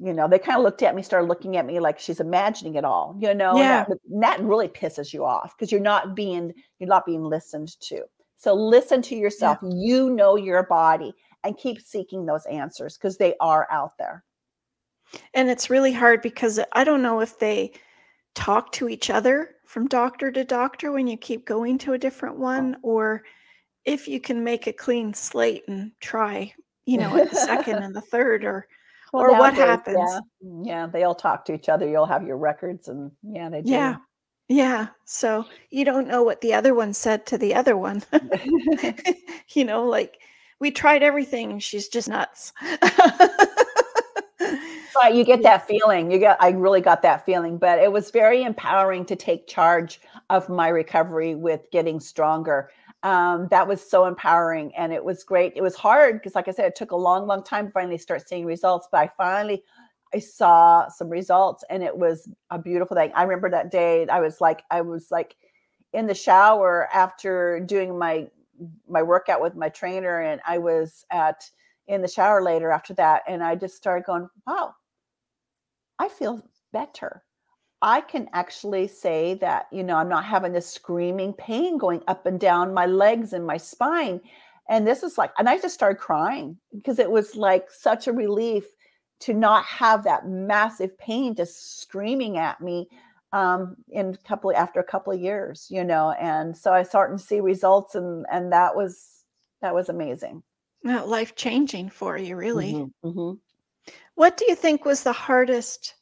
[0.01, 2.75] you know, they kind of looked at me, started looking at me like she's imagining
[2.75, 3.85] it all, you know, and Yeah.
[3.89, 7.81] that, and that really pisses you off because you're not being, you're not being listened
[7.81, 8.03] to.
[8.37, 9.59] So listen to yourself.
[9.63, 14.25] You know your body and keep seeking those answers because they are out there.
[15.35, 17.73] And it's really hard because I don't know if they
[18.35, 22.39] talk to each other from doctor to doctor when you keep going to a different
[22.39, 22.89] one oh.
[22.89, 23.25] or
[23.85, 26.53] if you can make a clean slate and try,
[26.85, 28.67] you know, at the second and the third or
[29.15, 29.97] Or what happens?
[29.99, 30.21] Yeah,
[30.63, 31.89] yeah, they all talk to each other.
[31.89, 33.73] You'll have your records, and yeah, they do.
[33.73, 33.97] yeah.
[34.49, 34.89] Yeah.
[35.05, 38.03] So you don't know what the other one said to the other one.
[39.55, 40.19] you know, like
[40.61, 42.53] we tried everything she's just nuts.
[45.01, 46.11] Right, you get that feeling.
[46.11, 50.01] You got I really got that feeling, but it was very empowering to take charge
[50.29, 52.71] of my recovery with getting stronger.
[53.05, 55.53] Um, that was so empowering and it was great.
[55.55, 57.99] It was hard because like I said, it took a long, long time to finally
[57.99, 59.63] start seeing results, but I finally
[60.13, 63.13] I saw some results and it was a beautiful thing.
[63.15, 65.37] I remember that day I was like I was like
[65.93, 68.29] in the shower after doing my
[68.89, 71.45] my workout with my trainer and I was at
[71.87, 74.75] in the shower later after that and I just started going, wow,
[75.99, 76.43] I feel
[76.73, 77.23] better.
[77.81, 82.27] I can actually say that, you know, I'm not having this screaming pain going up
[82.27, 84.21] and down my legs and my spine.
[84.69, 88.13] And this is like, and I just started crying because it was like such a
[88.13, 88.65] relief
[89.21, 92.89] to not have that massive pain just screaming at me
[93.33, 97.19] um in a couple after a couple of years you know and so i started
[97.19, 99.25] to see results and and that was
[99.61, 100.43] that was amazing
[100.85, 102.73] life changing for you, really.
[102.75, 103.39] Mhm, mhm.
[104.15, 105.95] What do you think was the hardest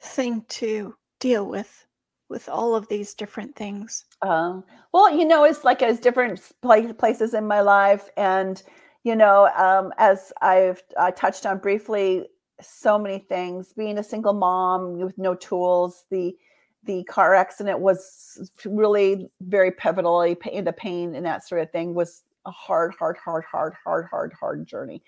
[0.00, 1.86] thing to deal with
[2.28, 4.04] with all of these different things?
[4.22, 8.62] Um, well, you know, it's like as different places in my life, and
[9.02, 12.28] you know, um, as I've I touched on briefly,
[12.60, 13.72] so many things.
[13.72, 16.36] Being a single mom with no tools, the
[16.84, 20.20] the car accident was really very pivotal.
[20.20, 24.32] The pain and that sort of thing was a hard, hard, hard, hard, hard, hard,
[24.32, 25.02] hard journey.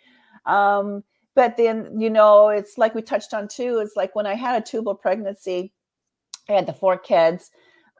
[0.46, 3.78] Um, but then, you know, it's like we touched on too.
[3.78, 5.72] It's like when I had a tubal pregnancy,
[6.48, 7.50] I had the four kids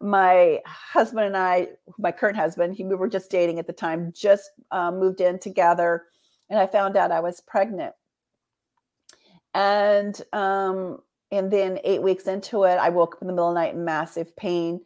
[0.01, 4.13] my husband and I, my current husband, he, we were just dating at the time,
[4.15, 6.05] just uh, moved in together,
[6.51, 7.95] and I found out I was pregnant.
[9.55, 10.99] And um,
[11.33, 13.75] and then eight weeks into it, I woke up in the middle of the night
[13.75, 14.81] in massive pain.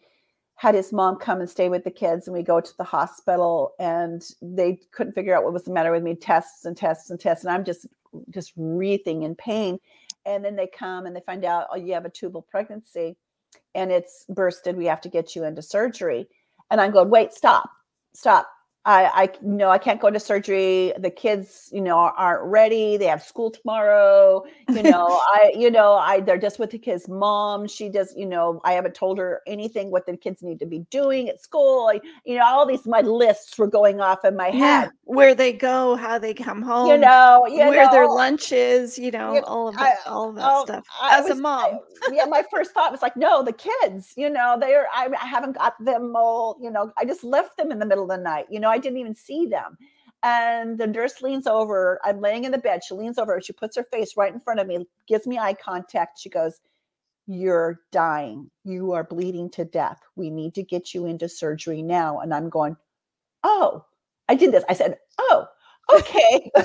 [0.56, 3.72] Had his mom come and stay with the kids, and we go to the hospital,
[3.78, 6.14] and they couldn't figure out what was the matter with me.
[6.14, 7.86] Tests and tests and tests, and I'm just
[8.30, 9.78] just wreathing in pain.
[10.26, 13.16] And then they come and they find out, oh, you have a tubal pregnancy
[13.74, 14.76] and it's bursted.
[14.76, 16.28] We have to get you into surgery.
[16.70, 17.68] And I'm going, wait, stop,
[18.12, 18.48] stop.
[18.86, 20.94] I, I no, I can't go into surgery.
[20.98, 22.96] The kids, you know, aren't ready.
[22.96, 24.44] They have school tomorrow.
[24.68, 27.68] You know, I, you know, I they're just with the kids' mom.
[27.68, 30.78] She does, you know, I haven't told her anything what the kids need to be
[30.90, 31.88] doing at school.
[31.92, 34.90] I, you know, all these my lists were going off in my Yeah, head.
[35.04, 38.98] where they go, how they come home, You know, you where their know, lunch is,
[38.98, 40.84] you know, you- all of I- all of that oh, stuff.
[41.02, 41.80] I As a was- I- mom,
[42.12, 45.52] yeah, my first thought was like, no, the kids, you know, they're, I, I haven't
[45.58, 48.46] got them all, you know, I just left them in the middle of the night,
[48.48, 49.76] you know, I didn't even see them.
[50.22, 52.82] And the nurse leans over, I'm laying in the bed.
[52.84, 55.54] She leans over, she puts her face right in front of me, gives me eye
[55.54, 56.18] contact.
[56.18, 56.60] She goes,
[57.26, 58.50] You're dying.
[58.64, 60.00] You are bleeding to death.
[60.16, 62.20] We need to get you into surgery now.
[62.20, 62.76] And I'm going,
[63.44, 63.84] Oh,
[64.28, 64.64] I did this.
[64.68, 65.46] I said, Oh,
[65.94, 66.50] okay.
[66.56, 66.64] and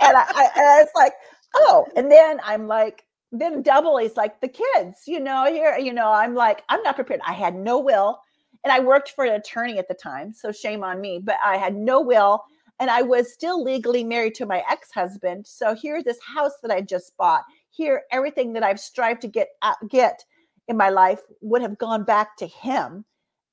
[0.00, 1.12] I, I, and I was like,
[1.54, 5.92] oh, and then I'm like, then double is like the kids, you know, here, you
[5.92, 7.20] know, I'm like, I'm not prepared.
[7.26, 8.20] I had no will.
[8.64, 10.32] And I worked for an attorney at the time.
[10.32, 12.44] So shame on me, but I had no will.
[12.80, 15.46] And I was still legally married to my ex husband.
[15.46, 17.42] So here's this house that I just bought.
[17.70, 20.24] Here, everything that I've strived to get, uh, get
[20.68, 23.04] in my life would have gone back to him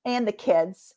[0.06, 0.94] and the kids.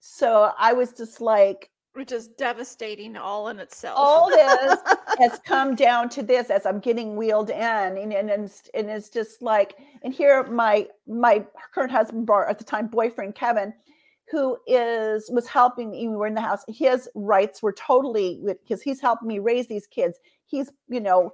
[0.00, 3.96] So I was just like, which is devastating all in itself.
[3.98, 4.78] All this
[5.18, 8.88] has come down to this as I'm getting wheeled in, and and, and, it's, and
[8.88, 13.72] it's just like, and here my my current husband, bar at the time boyfriend Kevin,
[14.30, 16.08] who is was helping me.
[16.08, 16.64] We were in the house.
[16.68, 20.18] His rights were totally because he's helping me raise these kids.
[20.46, 21.32] He's you know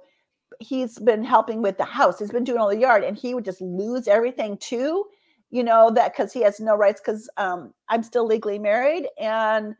[0.59, 2.19] he's been helping with the house.
[2.19, 5.05] He's been doing all the yard, and he would just lose everything too.
[5.51, 9.75] You know that because he has no rights because um, I'm still legally married and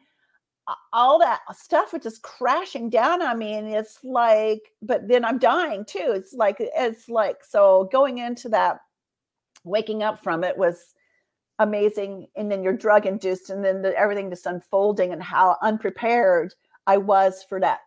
[0.94, 5.38] all that stuff was just crashing down on me and it's like but then i'm
[5.38, 8.80] dying too it's like it's like so going into that
[9.64, 10.96] waking up from it was
[11.60, 16.54] amazing and then you're drug induced and then the, everything just unfolding and how unprepared
[16.88, 17.80] i was for that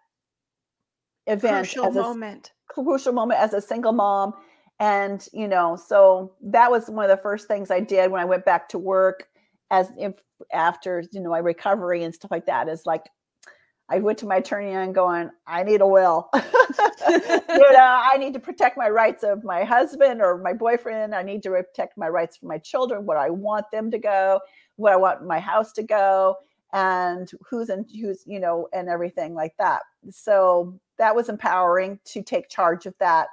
[1.27, 2.53] event crucial as a moment.
[2.69, 4.33] crucial moment as a single mom
[4.79, 8.25] and you know so that was one of the first things i did when i
[8.25, 9.29] went back to work
[9.71, 10.15] as if
[10.53, 13.05] after you know my recovery and stuff like that is like
[13.91, 16.29] I went to my attorney and going, I need a will.
[16.35, 16.43] you
[17.73, 21.15] know, I need to protect my rights of my husband or my boyfriend.
[21.15, 24.41] I need to protect my rights for my children, where I want them to go,
[24.77, 26.37] where I want my house to go,
[26.75, 29.81] and who's in who's, you know, and everything like that.
[30.11, 33.29] So that was empowering to take charge of that.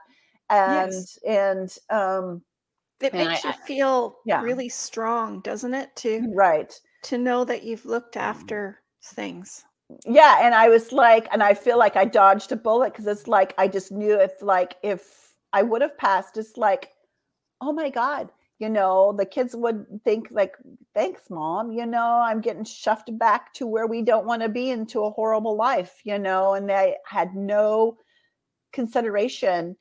[0.50, 1.20] And yes.
[1.28, 2.42] and um
[3.02, 4.42] it makes I, you feel yeah.
[4.42, 5.96] really strong, doesn't it?
[5.98, 8.22] To mm, right to know that you've looked mm.
[8.22, 9.64] after things.
[10.06, 13.28] Yeah, and I was like, and I feel like I dodged a bullet because it's
[13.28, 16.90] like I just knew if like if I would have passed, it's like,
[17.62, 20.56] oh my god, you know, the kids would think like,
[20.96, 21.72] thanks, mom.
[21.72, 25.12] You know, I'm getting shoved back to where we don't want to be into a
[25.12, 26.02] horrible life.
[26.04, 27.98] You know, and they had no
[28.74, 29.76] consideration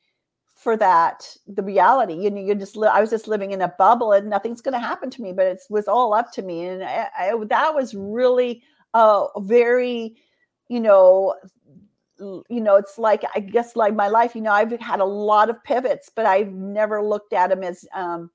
[0.65, 3.73] for that the reality you know you just li- i was just living in a
[3.77, 6.65] bubble and nothing's going to happen to me but it was all up to me.
[6.65, 8.63] And I, I, that was really
[8.95, 10.15] uh very
[10.67, 11.35] you know
[12.17, 15.51] you know it's like i guess like my life you know i've had a lot
[15.51, 18.31] of pivots but i've never looked at them as um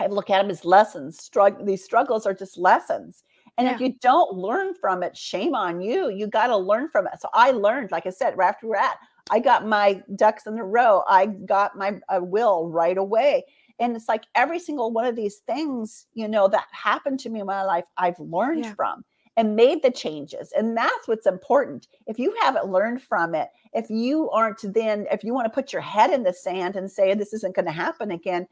[0.00, 1.22] i've looked at them as lessons.
[1.22, 3.22] Struggle these struggles are just lessons.
[3.58, 3.74] And yeah.
[3.74, 6.08] if you don't learn from it shame on you.
[6.08, 7.20] You got to learn from it.
[7.20, 8.96] So i learned like i said right after we're at
[9.30, 11.02] I got my ducks in a row.
[11.08, 13.44] I got my uh, will right away.
[13.78, 17.40] And it's like every single one of these things, you know, that happened to me
[17.40, 18.74] in my life, I've learned yeah.
[18.74, 19.04] from
[19.36, 20.52] and made the changes.
[20.54, 21.88] And that's what's important.
[22.06, 25.72] If you haven't learned from it, if you aren't then, if you want to put
[25.72, 28.46] your head in the sand and say, this isn't going to happen again,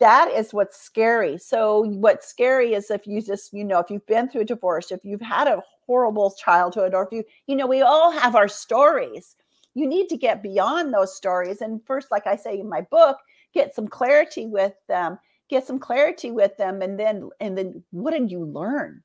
[0.00, 1.38] that is what's scary.
[1.38, 4.90] So, what's scary is if you just, you know, if you've been through a divorce,
[4.90, 8.48] if you've had a horrible childhood, or if you, you know, we all have our
[8.48, 9.36] stories
[9.76, 13.18] you need to get beyond those stories and first like i say in my book
[13.52, 18.12] get some clarity with them get some clarity with them and then and then what
[18.12, 19.02] did you learn?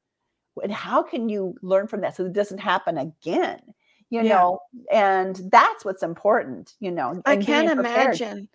[0.61, 3.61] And how can you learn from that so it doesn't happen again
[4.09, 4.35] you yeah.
[4.35, 4.59] know?
[4.91, 8.47] And that's what's important you know i can't imagine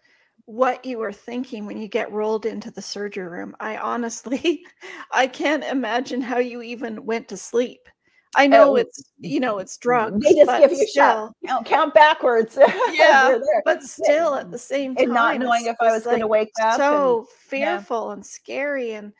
[0.44, 3.56] what you were thinking when you get rolled into the surgery room.
[3.58, 4.64] I honestly
[5.12, 7.88] i can't imagine how you even went to sleep
[8.34, 10.22] I know um, it's you know it's drugs.
[10.22, 11.32] They just give you a shot.
[11.46, 12.58] Count, count backwards.
[12.92, 16.20] Yeah, but still at the same time, and not knowing if I was like going
[16.20, 16.76] to wake up.
[16.76, 18.12] So and, fearful yeah.
[18.14, 19.12] and scary, and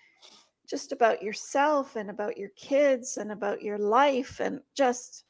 [0.69, 5.25] just about yourself and about your kids and about your life, and just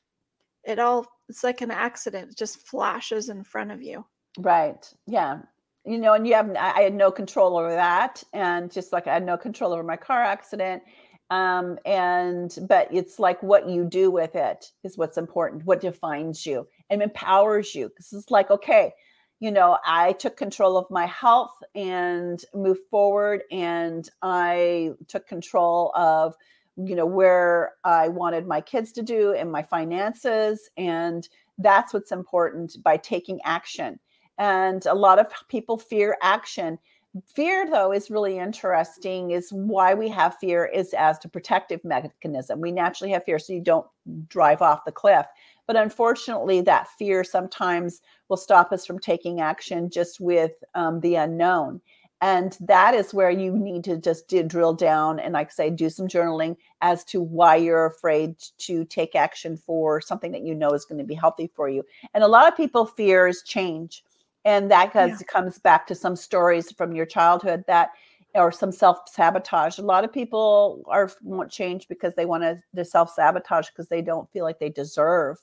[0.65, 1.07] it all.
[1.29, 2.31] It's like an accident.
[2.31, 4.05] It just flashes in front of you.
[4.39, 4.89] Right.
[5.07, 5.41] Yeah.
[5.85, 9.15] You know, and you have I had no control over that, and just like I
[9.15, 10.83] had no control over my car accident
[11.31, 16.47] um and but it's like what you do with it is what's important what defines
[16.47, 17.91] you and empowers you.
[17.97, 18.93] This is like okay
[19.39, 25.93] you know i took control of my health and moved forward and i took control
[25.95, 26.35] of
[26.79, 32.13] you know where i wanted my kids to do and my finances and that's what's
[32.13, 33.99] important by taking action.
[34.39, 36.79] And a lot of people fear action
[37.27, 42.61] fear though is really interesting is why we have fear is as a protective mechanism.
[42.61, 43.87] We naturally have fear so you don't
[44.29, 45.27] drive off the cliff.
[45.67, 51.17] But unfortunately that fear sometimes will stop us from taking action just with um, the
[51.17, 51.81] unknown.
[52.23, 55.91] And that is where you need to just do, drill down and like say do
[55.91, 60.71] some journaling as to why you're afraid to take action for something that you know
[60.71, 61.85] is going to be healthy for you.
[62.15, 64.03] And a lot of people fears change
[64.47, 65.15] and that yeah.
[65.29, 67.91] comes back to some stories from your childhood that
[68.35, 73.69] or some self-sabotage a lot of people are want change because they want to self-sabotage
[73.69, 75.39] because they don't feel like they deserve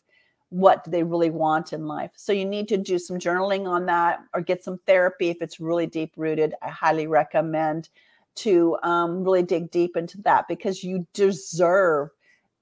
[0.53, 2.11] what they really want in life.
[2.15, 5.59] So you need to do some journaling on that or get some therapy if it's
[5.59, 6.53] really deep rooted.
[6.61, 7.89] I highly recommend
[8.35, 12.09] to um, really dig deep into that because you deserve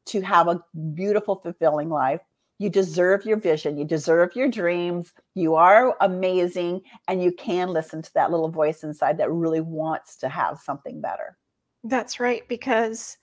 [0.06, 0.64] to have a
[0.94, 2.22] beautiful, fulfilling life.
[2.62, 3.76] You deserve your vision.
[3.76, 5.14] You deserve your dreams.
[5.34, 6.84] You are amazing.
[7.07, 11.01] And you can listen to that little voice inside that really wants to have something
[11.01, 11.39] better.
[11.84, 12.47] That's right.
[12.47, 13.18] Because,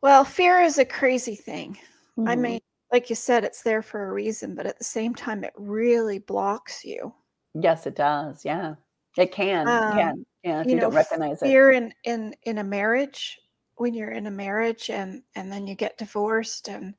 [0.00, 1.76] well, fear is a crazy thing.
[2.16, 2.28] Mm-hmm.
[2.28, 2.60] I mean,
[2.92, 6.20] like you said, it's there for a reason, but at the same time, it really
[6.20, 7.12] blocks you.
[7.52, 8.44] Yes, it does.
[8.44, 8.76] Yeah,
[9.18, 9.66] it can.
[9.66, 10.26] Um, can.
[10.44, 11.80] Yeah, if you, you know, don't recognize fear it.
[11.80, 13.40] Fear in in in a marriage
[13.74, 16.94] when you're in a marriage and and then you get divorced and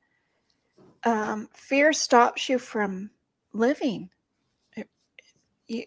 [1.04, 3.10] um, fear stops you from
[3.52, 4.08] living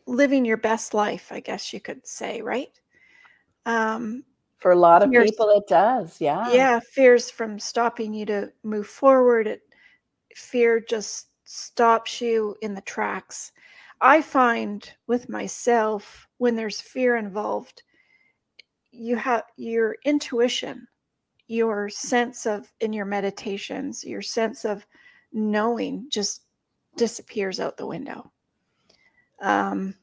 [0.07, 2.80] living your best life i guess you could say right
[3.65, 4.24] um,
[4.57, 8.88] for a lot of people it does yeah yeah fears from stopping you to move
[8.88, 9.61] forward it
[10.36, 13.51] fear just stops you in the tracks.
[14.01, 17.82] I find with myself when there's fear involved,
[18.91, 20.88] you have your intuition,
[21.47, 24.86] your sense of in your meditations, your sense of
[25.38, 26.41] knowing just
[26.95, 28.31] disappears out the window.
[29.41, 29.95] Um,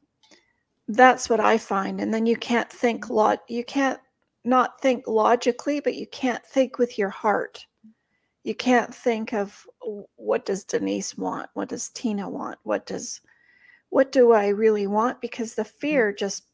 [0.89, 2.01] that's what I find.
[2.01, 4.01] And then you can't think lot you can't
[4.45, 7.67] not think logically, but you can't think with your heart
[8.45, 9.67] you can't think of
[10.17, 11.49] what does Denise want?
[11.55, 12.59] What does Tina want?
[12.63, 13.21] What does
[13.89, 15.21] what do I really want?
[15.21, 15.79] Because the mm-hmm.
[15.79, 16.45] fear just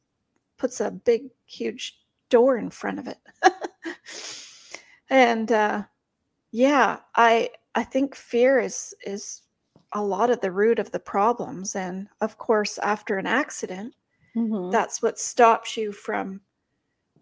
[0.56, 3.18] puts a big, huge door in front of it.
[5.10, 5.82] and uh,
[6.52, 9.42] yeah, I I think fear is is
[9.92, 11.74] a lot of the root of the problems.
[11.74, 13.94] And of course, after an accident,
[14.36, 14.70] mm-hmm.
[14.70, 16.40] that's what stops you from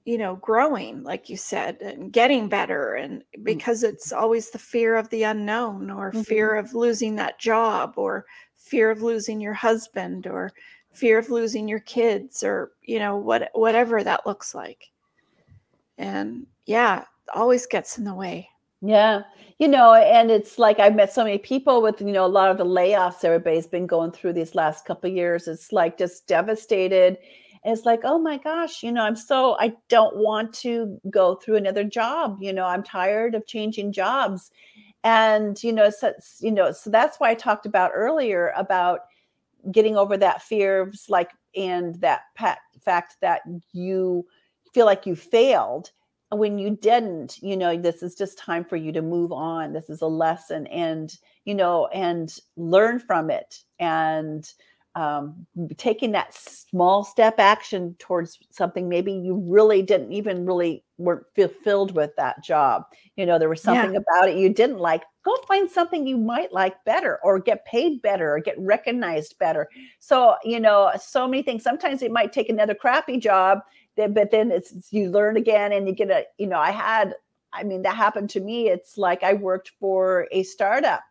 [0.05, 3.44] you know growing like you said and getting better and mm.
[3.44, 6.22] because it's always the fear of the unknown or mm-hmm.
[6.22, 8.24] fear of losing that job or
[8.57, 10.51] fear of losing your husband or
[10.92, 14.90] fear of losing your kids or you know what whatever that looks like
[15.99, 18.49] and yeah always gets in the way
[18.81, 19.22] yeah.
[19.59, 22.51] You know and it's like i've met so many people with you know a lot
[22.51, 25.49] of the layoffs everybody's been going through these last couple years.
[25.49, 27.18] It's like just devastated.
[27.64, 31.57] It's like oh my gosh you know i'm so i don't want to go through
[31.57, 34.51] another job you know i'm tired of changing jobs.
[35.05, 39.01] And you know so, you know so that's why i talked about earlier about
[39.72, 43.41] getting over that fear of like and that fact that
[43.72, 44.24] you
[44.72, 45.91] feel like you failed
[46.31, 49.72] when you didn't you know this is just time for you to move on.
[49.72, 54.51] This is a lesson and you know and learn from it and
[54.95, 61.24] um, taking that small step action towards something maybe you really didn't even really weren't
[61.37, 62.83] fulfilled with that job.
[63.16, 64.01] You know there was something yeah.
[64.01, 65.05] about it you didn't like.
[65.24, 69.68] Go find something you might like better or get paid better or get recognized better.
[69.99, 71.62] So you know so many things.
[71.62, 73.61] Sometimes it might take another crappy job
[74.07, 77.14] but then it's you learn again and you get a you know i had
[77.53, 81.03] i mean that happened to me it's like i worked for a startup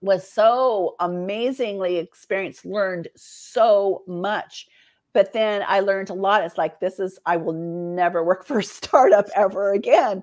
[0.00, 4.68] was so amazingly experienced, learned so much.
[5.14, 6.44] But then I learned a lot.
[6.44, 10.22] It's like, this is, I will never work for a startup ever again.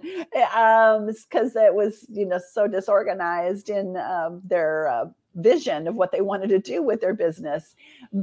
[0.56, 5.06] Um, because it was, you know, so disorganized in um, their uh,
[5.36, 7.76] vision of what they wanted to do with their business.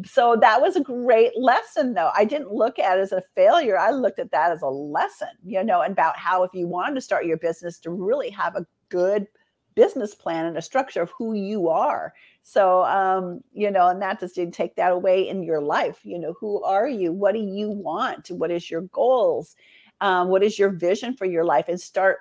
[0.04, 2.10] So that was a great lesson, though.
[2.16, 3.78] I didn't look at it as a failure.
[3.78, 7.00] I looked at that as a lesson, you know, about how if you wanted to
[7.00, 9.26] start your business to really have a good
[9.74, 12.12] business plan and a structure of who you are.
[12.42, 16.00] So, um, you know, and that just didn't take that away in your life.
[16.02, 17.12] You know, who are you?
[17.12, 18.30] What do you want?
[18.30, 19.56] What is your goals?
[20.00, 21.66] Um, what is your vision for your life?
[21.68, 22.18] And start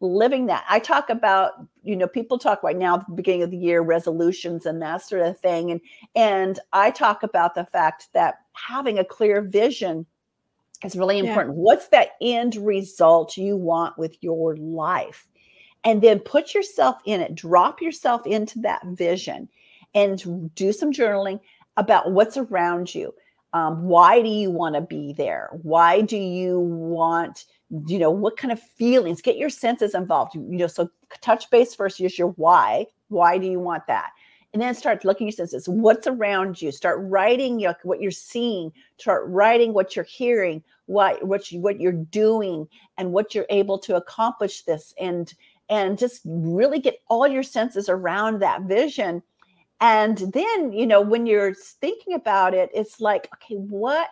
[0.00, 0.64] living that.
[0.68, 3.82] I talk about, you know, people talk right now at the beginning of the year
[3.82, 5.70] resolutions and that sort of thing.
[5.70, 5.80] And
[6.14, 10.06] and I talk about the fact that having a clear vision
[10.84, 11.56] is really important.
[11.56, 11.62] Yeah.
[11.62, 15.26] What's that end result you want with your life?
[15.84, 19.48] and then put yourself in it, drop yourself into that vision
[19.94, 21.40] and do some journaling
[21.76, 23.14] about what's around you.
[23.52, 25.48] Um, why do you want to be there?
[25.62, 27.46] Why do you want,
[27.86, 29.22] you know, what kind of feelings?
[29.22, 30.34] Get your senses involved.
[30.34, 30.90] You know, so
[31.20, 32.86] touch base first is your why.
[33.08, 34.10] Why do you want that?
[34.52, 38.10] and then start looking at your senses what's around you start writing your, what you're
[38.10, 42.66] seeing start writing what you're hearing what what you, what you're doing
[42.98, 45.34] and what you're able to accomplish this and
[45.68, 49.22] and just really get all your senses around that vision
[49.80, 54.08] and then you know when you're thinking about it it's like okay what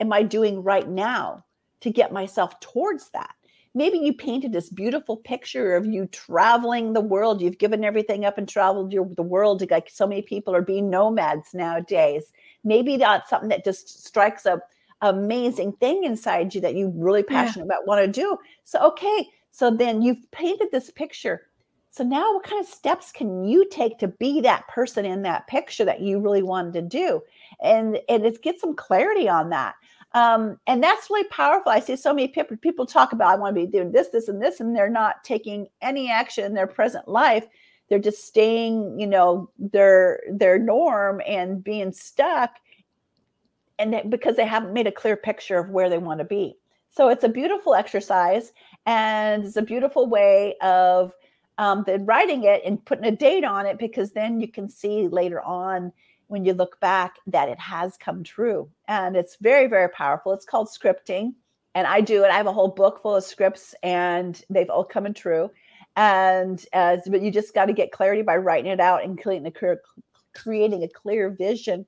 [0.00, 1.44] am i doing right now
[1.86, 3.34] to get myself towards that.
[3.74, 7.42] Maybe you painted this beautiful picture of you traveling the world.
[7.42, 10.88] You've given everything up and traveled your, the world like so many people are being
[10.88, 12.32] nomads nowadays.
[12.64, 14.60] Maybe that's something that just strikes a
[15.02, 17.74] amazing thing inside you that you really passionate yeah.
[17.74, 18.38] about want to do.
[18.64, 21.48] So okay so then you've painted this picture.
[21.88, 25.46] So now what kind of steps can you take to be that person in that
[25.46, 27.22] picture that you really wanted to do?
[27.62, 29.76] And and it get some clarity on that
[30.12, 31.72] um, and that's really powerful.
[31.72, 34.40] I see so many people, talk about, I want to be doing this, this, and
[34.40, 37.46] this, and they're not taking any action in their present life.
[37.88, 42.56] They're just staying, you know, their their norm and being stuck,
[43.78, 46.56] and they, because they haven't made a clear picture of where they want to be.
[46.88, 48.52] So it's a beautiful exercise,
[48.86, 51.12] and it's a beautiful way of
[51.58, 55.08] um, then writing it and putting a date on it because then you can see
[55.08, 55.92] later on
[56.28, 58.68] when you look back that it has come true.
[58.88, 60.32] And it's very, very powerful.
[60.32, 61.34] It's called scripting.
[61.74, 62.30] And I do it.
[62.30, 65.50] I have a whole book full of scripts and they've all come true.
[65.94, 69.46] And as but you just got to get clarity by writing it out and creating
[69.46, 69.80] a clear,
[70.34, 71.86] creating a clear vision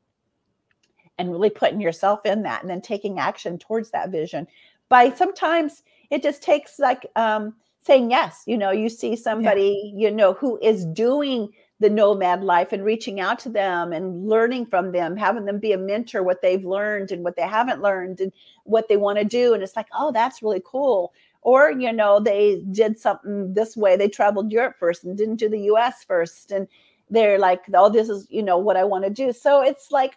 [1.18, 4.46] and really putting yourself in that and then taking action towards that vision.
[4.88, 8.42] By sometimes it just takes like um saying yes.
[8.46, 10.08] You know, you see somebody, yeah.
[10.08, 11.48] you know, who is doing
[11.80, 15.72] the nomad life and reaching out to them and learning from them, having them be
[15.72, 18.32] a mentor, what they've learned and what they haven't learned and
[18.64, 19.54] what they want to do.
[19.54, 21.12] And it's like, oh, that's really cool.
[21.42, 23.96] Or, you know, they did something this way.
[23.96, 26.50] They traveled Europe first and didn't do the US first.
[26.50, 26.66] And
[27.10, 29.32] they're like, oh, this is, you know, what I want to do.
[29.32, 30.14] So it's like,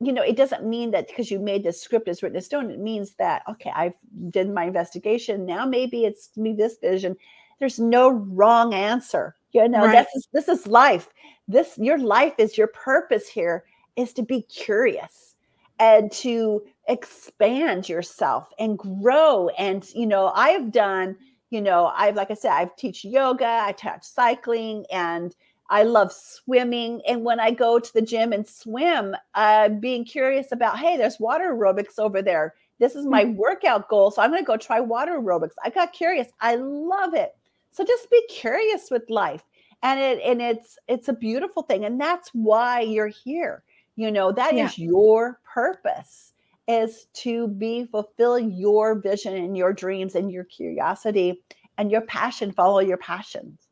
[0.00, 2.70] you know, it doesn't mean that because you made this script is written in stone.
[2.70, 3.94] It means that, okay, I've
[4.30, 5.44] did my investigation.
[5.44, 7.16] Now maybe it's me this vision.
[7.58, 9.92] There's no wrong answer you know, right.
[9.92, 11.08] this is this is life.
[11.46, 13.64] This your life is your purpose here
[13.96, 15.34] is to be curious
[15.78, 19.48] and to expand yourself and grow.
[19.50, 21.16] And you know, I've done,
[21.50, 25.34] you know, I've like I said, I've teach yoga, I teach cycling, and
[25.70, 27.00] I love swimming.
[27.08, 31.20] And when I go to the gym and swim, uh, being curious about, hey, there's
[31.20, 32.54] water aerobics over there.
[32.78, 33.36] This is my mm-hmm.
[33.36, 34.10] workout goal.
[34.10, 35.54] So I'm going to go try water aerobics.
[35.64, 36.28] I got curious.
[36.40, 37.34] I love it.
[37.70, 39.44] So just be curious with life.
[39.82, 41.84] And it and it's it's a beautiful thing.
[41.84, 43.62] And that's why you're here.
[43.96, 44.66] You know, that yeah.
[44.66, 46.32] is your purpose
[46.68, 51.42] is to be fulfill your vision and your dreams and your curiosity
[51.78, 53.68] and your passion, follow your passions.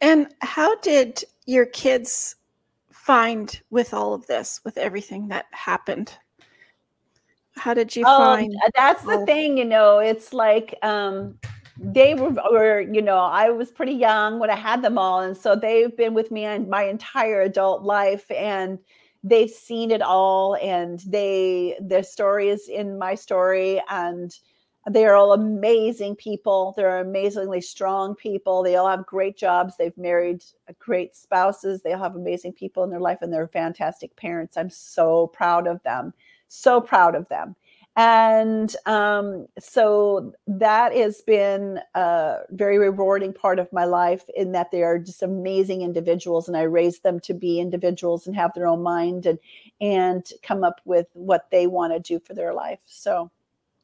[0.00, 2.36] And how did your kids
[2.90, 6.12] find with all of this, with everything that happened?
[7.56, 8.54] How did you um, find?
[8.74, 11.38] That's the thing, you know, it's like um
[11.82, 15.20] they were, were, you know, I was pretty young when I had them all.
[15.20, 18.78] And so they've been with me my entire adult life and
[19.24, 20.56] they've seen it all.
[20.56, 23.82] And they, their story is in my story.
[23.88, 24.30] And
[24.90, 26.74] they are all amazing people.
[26.76, 28.62] They're amazingly strong people.
[28.62, 29.74] They all have great jobs.
[29.78, 30.44] They've married
[30.78, 31.80] great spouses.
[31.80, 34.58] They all have amazing people in their life and they're fantastic parents.
[34.58, 36.12] I'm so proud of them.
[36.48, 37.56] So proud of them
[38.00, 44.70] and um, so that has been a very rewarding part of my life in that
[44.70, 48.66] they are just amazing individuals and i raise them to be individuals and have their
[48.66, 49.38] own mind and
[49.82, 53.30] and come up with what they want to do for their life so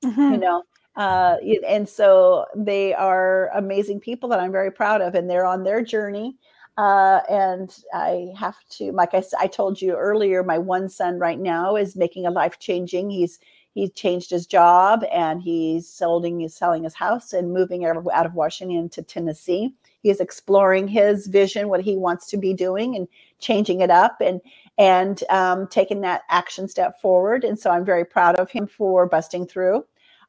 [0.03, 0.33] mm-hmm.
[0.33, 0.63] you know
[0.97, 1.37] uh,
[1.69, 5.83] and so they are amazing people that i'm very proud of and they're on their
[5.83, 6.35] journey
[6.79, 11.39] uh, and I have to, like I, I told you earlier, my one son right
[11.39, 13.09] now is making a life changing.
[13.09, 13.39] He's
[13.77, 18.35] he changed his job and he's selling he's selling his house and moving out of,
[18.35, 19.75] Washington to Tennessee.
[20.03, 23.07] He's exploring his vision, what he wants to be doing, and
[23.39, 24.41] changing it up and
[24.79, 27.45] and um, taking that action step forward.
[27.45, 29.85] And so I'm very proud of him for busting through.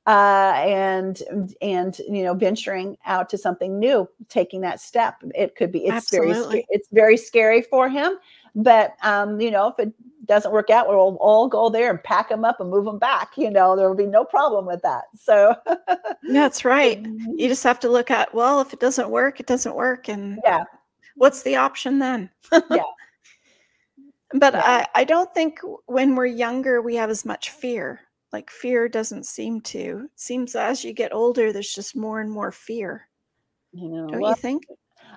[0.06, 1.24] Uh, and
[1.62, 6.14] and you know venturing out to something new taking that step it could be it's
[6.14, 6.34] Absolutely.
[6.34, 8.14] very it's very scary for him
[8.56, 9.94] but um, you know if it
[10.28, 13.32] doesn't work out, we'll all go there and pack them up and move them back.
[13.38, 15.06] You know, there will be no problem with that.
[15.20, 15.56] So
[16.32, 17.02] that's right.
[17.02, 17.34] Mm-hmm.
[17.38, 20.10] You just have to look at, well, if it doesn't work, it doesn't work.
[20.10, 20.66] And yeah,
[21.16, 22.30] what's the option then?
[22.52, 22.84] yeah.
[24.34, 24.86] But yeah.
[24.94, 28.02] I, I don't think when we're younger, we have as much fear.
[28.34, 30.02] Like fear doesn't seem to.
[30.06, 33.08] It seems as you get older, there's just more and more fear.
[33.72, 34.66] You know, don't well, you think?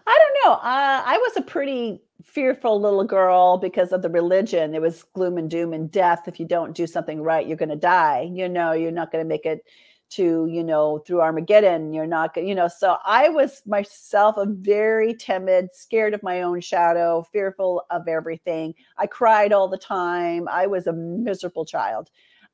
[0.07, 0.53] I don't know.
[0.55, 4.75] Uh, I was a pretty fearful little girl because of the religion.
[4.75, 6.27] It was gloom and doom and death.
[6.27, 8.31] If you don't do something right, you're going to die.
[8.33, 9.65] You know, you're not going to make it
[10.11, 11.93] to, you know, through Armageddon.
[11.93, 12.69] You're not going, you know.
[12.69, 18.75] So I was myself a very timid, scared of my own shadow, fearful of everything.
[18.99, 20.49] I cried all the time.
[20.49, 22.11] I was a miserable child.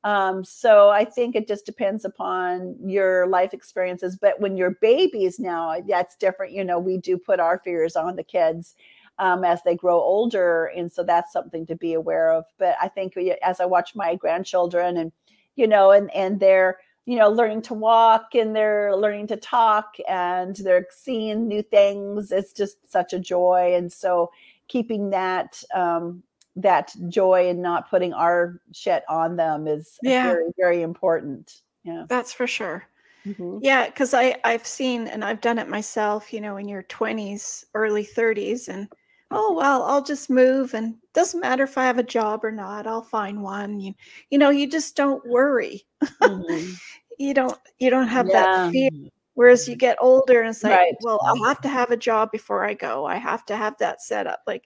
[0.07, 4.15] Um, so I think it just depends upon your life experiences.
[4.15, 6.53] But when you're babies now, that's different.
[6.53, 8.75] You know, we do put our fears on the kids
[9.19, 10.67] um, as they grow older.
[10.67, 12.45] And so that's something to be aware of.
[12.57, 15.11] But I think as I watch my grandchildren and,
[15.57, 19.97] you know, and, and they're, you know, learning to walk and they're learning to talk
[20.07, 22.31] and they're seeing new things.
[22.31, 23.73] It's just such a joy.
[23.75, 24.31] And so
[24.69, 26.23] keeping that, um,
[26.57, 30.23] that joy and not putting our shit on them is yeah.
[30.23, 31.61] very, very important.
[31.83, 32.05] Yeah.
[32.09, 32.83] That's for sure.
[33.25, 33.59] Mm-hmm.
[33.61, 36.31] Yeah, because I I've seen and I've done it myself.
[36.31, 38.87] You know, in your twenties, early thirties, and
[39.31, 42.87] oh well i'll just move and doesn't matter if i have a job or not
[42.87, 43.93] i'll find one you,
[44.29, 46.73] you know you just don't worry mm-hmm.
[47.19, 48.33] you don't you don't have yeah.
[48.33, 48.89] that fear
[49.33, 50.95] whereas you get older and it's like right.
[51.01, 54.01] well i'll have to have a job before i go i have to have that
[54.01, 54.63] set up like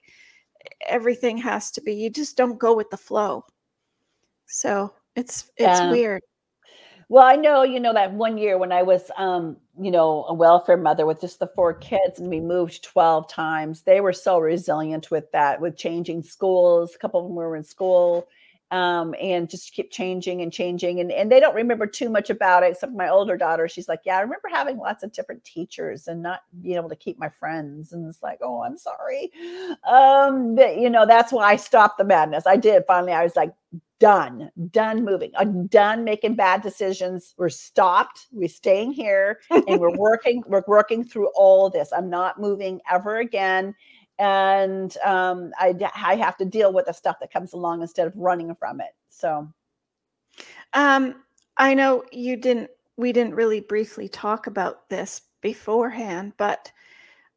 [0.86, 3.44] everything has to be you just don't go with the flow
[4.46, 5.90] so it's it's yeah.
[5.90, 6.22] weird
[7.12, 10.32] well, I know, you know, that one year when I was, um, you know, a
[10.32, 14.38] welfare mother with just the four kids and we moved 12 times, they were so
[14.38, 16.94] resilient with that, with changing schools.
[16.94, 18.28] A couple of them were in school
[18.72, 20.98] um, and just keep changing and changing.
[20.98, 23.68] And, and they don't remember too much about it, except my older daughter.
[23.68, 26.96] She's like, Yeah, I remember having lots of different teachers and not being able to
[26.96, 27.92] keep my friends.
[27.92, 29.30] And it's like, Oh, I'm sorry.
[29.86, 32.46] Um, but, you know, that's why I stopped the madness.
[32.46, 33.12] I did finally.
[33.12, 33.52] I was like,
[34.00, 37.34] done, done moving, I'm done making bad decisions.
[37.36, 38.26] We're stopped.
[38.32, 41.92] We're staying here and we're working, we're working through all this.
[41.92, 43.76] I'm not moving ever again.
[44.18, 48.16] And um, I, I have to deal with the stuff that comes along instead of
[48.16, 48.94] running from it.
[49.08, 49.48] So,
[50.74, 51.22] um,
[51.56, 56.70] I know you didn't, we didn't really briefly talk about this beforehand, but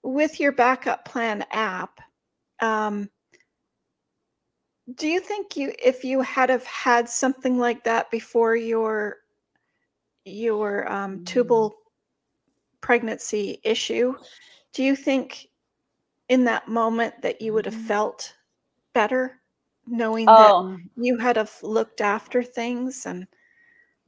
[0.04, 2.00] with your backup plan app,
[2.62, 3.10] um,
[4.94, 9.18] do you think you if you had have had something like that before your
[10.26, 11.76] your um, tubal mm.
[12.82, 14.16] pregnancy issue
[14.74, 15.48] do you think
[16.30, 17.88] in that moment that you would have mm-hmm.
[17.88, 18.34] felt
[18.94, 19.40] better
[19.88, 20.72] knowing oh.
[20.72, 23.28] that you had have looked after things and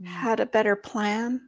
[0.04, 1.42] had a better plan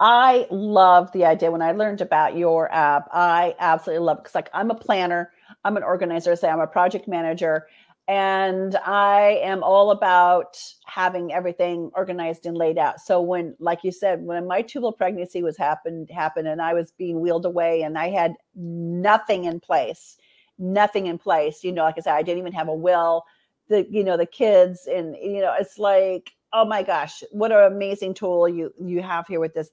[0.00, 4.34] i love the idea when i learned about your app i absolutely love it because
[4.34, 5.30] like i'm a planner
[5.64, 7.66] i'm an organizer I say i'm a project manager
[8.08, 13.00] and I am all about having everything organized and laid out.
[13.00, 16.92] So when, like you said, when my tubal pregnancy was happened happened, and I was
[16.92, 20.16] being wheeled away, and I had nothing in place,
[20.58, 21.64] nothing in place.
[21.64, 23.24] You know, like I said, I didn't even have a will.
[23.68, 27.72] The you know the kids, and you know, it's like, oh my gosh, what an
[27.72, 29.70] amazing tool you you have here with this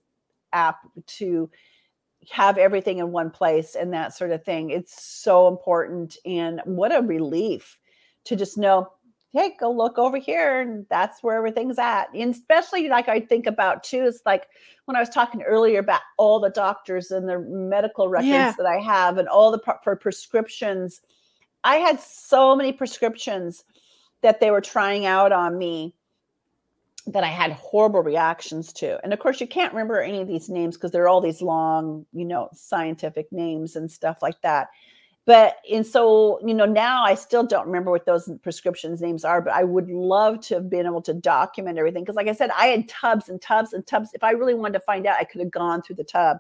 [0.54, 1.52] app to
[2.32, 4.72] have everything in one place and that sort of thing.
[4.72, 7.78] It's so important, and what a relief
[8.26, 8.90] to just know,
[9.34, 12.14] hey, go look over here, and that's where everything's at.
[12.14, 14.48] And especially like I think about too, is like
[14.86, 18.54] when I was talking earlier about all the doctors and the medical records yeah.
[18.58, 21.02] that I have and all the for prescriptions.
[21.64, 23.64] I had so many prescriptions
[24.22, 25.96] that they were trying out on me
[27.08, 29.00] that I had horrible reactions to.
[29.04, 32.06] And of course, you can't remember any of these names because they're all these long,
[32.14, 34.70] you know, scientific names and stuff like that
[35.26, 39.42] but and so you know now i still don't remember what those prescriptions names are
[39.42, 42.50] but i would love to have been able to document everything because like i said
[42.58, 45.24] i had tubs and tubs and tubs if i really wanted to find out i
[45.24, 46.38] could have gone through the tub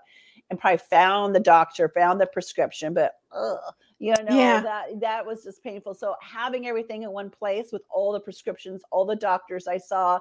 [0.50, 3.58] and probably found the doctor found the prescription but ugh,
[4.00, 4.62] you know yeah.
[4.62, 8.82] that that was just painful so having everything in one place with all the prescriptions
[8.92, 10.20] all the doctors i saw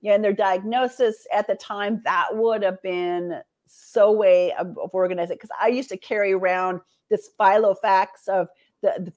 [0.00, 4.90] yeah, and their diagnosis at the time that would have been so way of, of
[4.92, 8.48] organizing because i used to carry around this filofax of
[8.82, 9.12] the, the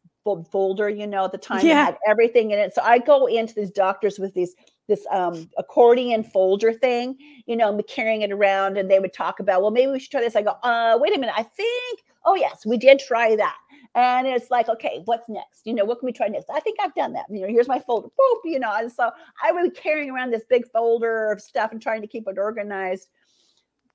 [0.52, 1.86] folder, you know, at the time yeah.
[1.86, 2.74] had everything in it.
[2.74, 4.56] So I go into these doctors with these
[4.88, 9.62] this um accordion folder thing, you know, carrying it around, and they would talk about,
[9.62, 10.36] well, maybe we should try this.
[10.36, 13.58] I go, uh, wait a minute, I think, oh yes, we did try that.
[13.96, 15.62] And it's like, okay, what's next?
[15.66, 16.50] You know, what can we try next?
[16.54, 17.26] I think I've done that.
[17.30, 18.10] You know, here's my folder.
[18.10, 19.12] Boop, you know, and so
[19.44, 23.08] I was carrying around this big folder of stuff and trying to keep it organized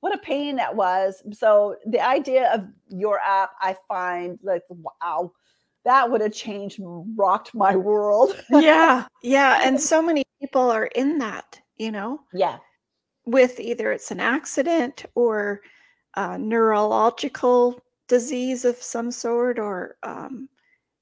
[0.02, 1.22] what a pain that was.
[1.32, 5.30] So the idea of your app, I find like, wow,
[5.84, 6.80] that would have changed,
[7.16, 8.36] rocked my world.
[8.50, 9.06] yeah.
[9.22, 9.62] Yeah.
[9.64, 12.20] And so many people are in that, you know?
[12.34, 12.58] Yeah.
[13.26, 15.60] With either it's an accident or
[16.16, 20.48] a neurological disease of some sort or um,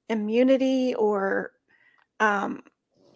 [0.09, 1.53] immunity or
[2.19, 2.61] um,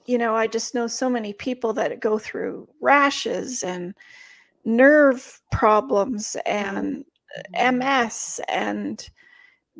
[0.08, 3.96] you know i just know so many people that go through rashes and
[4.66, 7.06] nerve problems and
[7.74, 9.10] ms and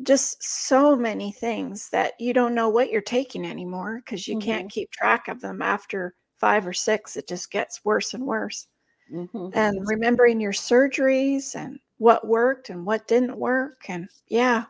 [0.02, 4.46] just so many things that you don't know what you're taking anymore because you mm-hmm.
[4.46, 8.68] can't keep track of them after five or six it just gets worse and worse
[9.12, 9.48] mm-hmm.
[9.54, 14.64] and remembering your surgeries and what worked and what didn't work and yeah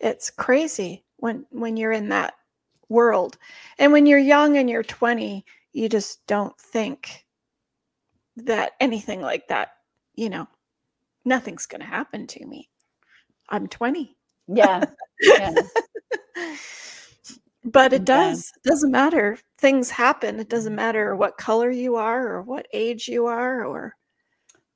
[0.00, 2.34] it's crazy when when you're in that
[2.90, 3.38] world
[3.78, 7.21] and when you're young and you're 20 you just don't think
[8.36, 9.70] that anything like that
[10.14, 10.46] you know
[11.24, 12.68] nothing's going to happen to me.
[13.48, 14.16] I'm 20
[14.48, 14.84] yeah,
[15.20, 15.54] yeah.
[17.64, 18.52] but it does.
[18.56, 19.38] It doesn't matter.
[19.58, 20.40] Things happen.
[20.40, 23.96] It doesn't matter what color you are or what age you are or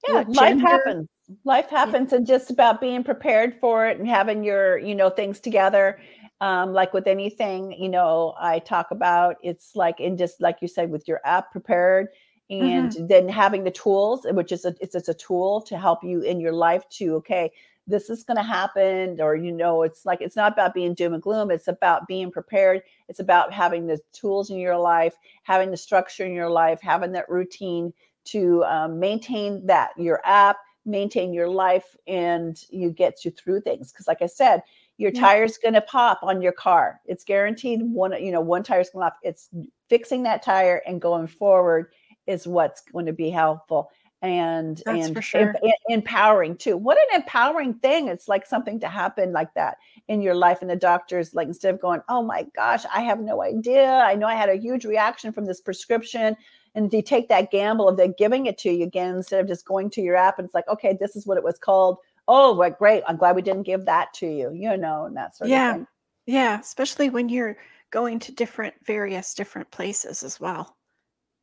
[0.09, 1.09] yeah life happens.
[1.45, 2.19] Life happens yeah.
[2.19, 5.99] and just about being prepared for it and having your you know things together.
[6.43, 10.69] Um, like with anything you know i talk about it's like in just like you
[10.69, 12.09] said with your app prepared
[12.49, 13.07] and mm-hmm.
[13.09, 16.39] then having the tools which is a it's, it's a tool to help you in
[16.39, 17.51] your life to okay
[17.89, 21.15] this is going to happen or you know it's like it's not about being doom
[21.15, 25.71] and gloom it's about being prepared it's about having the tools in your life having
[25.71, 27.93] the structure in your life having that routine
[28.25, 33.93] to um, maintain that your app maintain your life and you get you through things
[33.93, 34.63] because like i said
[34.99, 35.21] your yeah.
[35.21, 39.05] tire's going to pop on your car it's guaranteed one you know one tire's going
[39.05, 39.49] to pop it's
[39.89, 41.89] fixing that tire and going forward
[42.27, 43.91] is what's going to be helpful
[44.23, 45.55] and That's and sure.
[45.63, 46.77] em- empowering too.
[46.77, 48.09] What an empowering thing!
[48.09, 51.75] It's like something to happen like that in your life, and the doctors like instead
[51.75, 53.87] of going, "Oh my gosh, I have no idea.
[53.87, 56.37] I know I had a huge reaction from this prescription,"
[56.75, 59.67] and you take that gamble of them giving it to you again instead of just
[59.67, 62.55] going to your app and it's like, "Okay, this is what it was called." Oh,
[62.55, 63.03] what great!
[63.07, 64.51] I'm glad we didn't give that to you.
[64.53, 65.71] You know, and that sort yeah.
[65.71, 65.87] of thing.
[66.27, 67.57] Yeah, especially when you're
[67.91, 70.77] going to different various different places as well.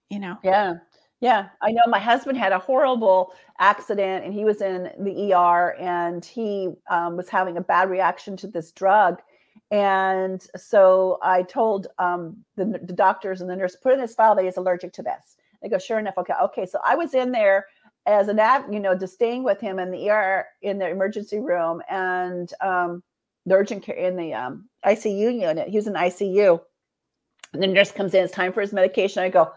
[0.10, 0.38] You know.
[0.44, 0.76] Yeah.
[1.24, 5.74] Yeah, I know my husband had a horrible accident and he was in the ER
[5.80, 9.22] and he um, was having a bad reaction to this drug.
[9.72, 14.36] And so I told um, the, the, doctors and the nurse, put in his file
[14.36, 15.38] that he's allergic to this.
[15.62, 16.66] They go, sure enough, okay, okay.
[16.66, 17.68] So I was in there
[18.06, 21.40] as an ad, you know, just staying with him in the ER in the emergency
[21.40, 23.02] room and um,
[23.46, 25.70] the urgent care in the um, ICU unit.
[25.70, 26.60] He was in ICU.
[27.54, 29.24] And the nurse comes in, it's time for his medication.
[29.24, 29.54] I go,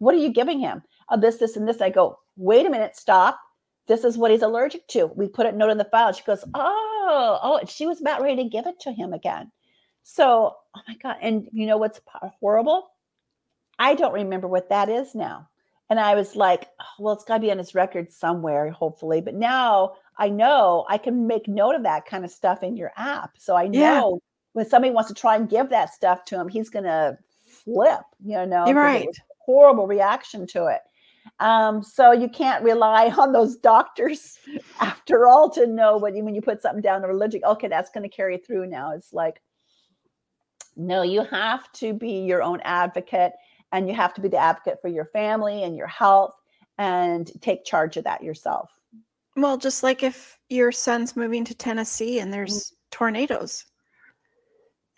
[0.00, 0.82] what are you giving him?
[1.10, 1.80] oh, this, this, and this.
[1.80, 3.38] I go, wait a minute, stop.
[3.86, 5.06] This is what he's allergic to.
[5.06, 6.12] We put a note in the file.
[6.12, 9.50] She goes, oh, oh, she was about ready to give it to him again.
[10.02, 11.16] So, oh my God.
[11.20, 12.00] And you know what's
[12.40, 12.88] horrible?
[13.78, 15.48] I don't remember what that is now.
[15.88, 19.20] And I was like, oh, well, it's got to be on his record somewhere, hopefully.
[19.20, 22.92] But now I know I can make note of that kind of stuff in your
[22.96, 23.32] app.
[23.38, 24.18] So I know yeah.
[24.52, 27.18] when somebody wants to try and give that stuff to him, he's going to
[27.64, 29.08] flip, you know, You're right.
[29.50, 30.80] Horrible reaction to it.
[31.38, 34.38] Um, so you can't rely on those doctors
[34.80, 37.90] after all to know what you, when you put something down the religion, okay, that's
[37.90, 38.92] going to carry through now.
[38.92, 39.40] It's like,
[40.76, 43.32] no, you have to be your own advocate
[43.72, 46.34] and you have to be the advocate for your family and your health
[46.78, 48.70] and take charge of that yourself.
[49.36, 52.74] Well, just like if your son's moving to Tennessee and there's mm-hmm.
[52.90, 53.64] tornadoes,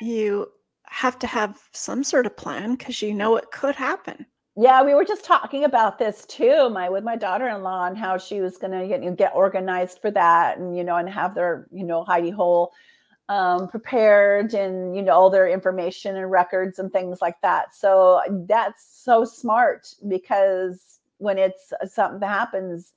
[0.01, 0.49] you
[0.87, 4.27] have to have some sort of plan because you know it could happen.
[4.55, 8.41] Yeah, we were just talking about this too, my with my daughter-in-law and how she
[8.41, 11.67] was gonna get you know, get organized for that and you know and have their
[11.73, 12.73] you know hidey hole
[13.31, 17.75] um, prepared and you know all their information and records and things like that.
[17.75, 22.93] So that's so smart because when it's uh, something that happens,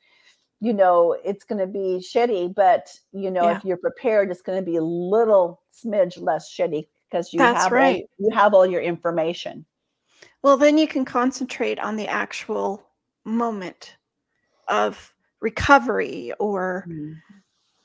[0.59, 3.57] you know it's going to be shitty, but you know yeah.
[3.57, 7.63] if you're prepared, it's going to be a little smidge less shitty because you that's
[7.63, 8.03] have right.
[8.19, 9.65] all, you have all your information.
[10.41, 12.87] Well, then you can concentrate on the actual
[13.25, 13.97] moment
[14.67, 17.15] of recovery or mm.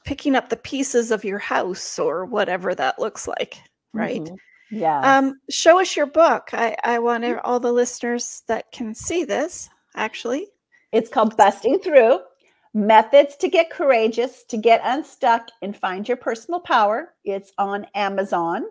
[0.04, 3.62] picking up the pieces of your house or whatever that looks like,
[3.92, 4.22] right?
[4.22, 4.34] Mm-hmm.
[4.70, 5.00] Yeah.
[5.00, 6.50] Um, show us your book.
[6.52, 10.46] I, I want all the listeners that can see this actually.
[10.92, 12.20] It's called Busting Through
[12.72, 17.14] Methods to Get Courageous, to Get Unstuck, and Find Your Personal Power.
[17.24, 18.64] It's on Amazon.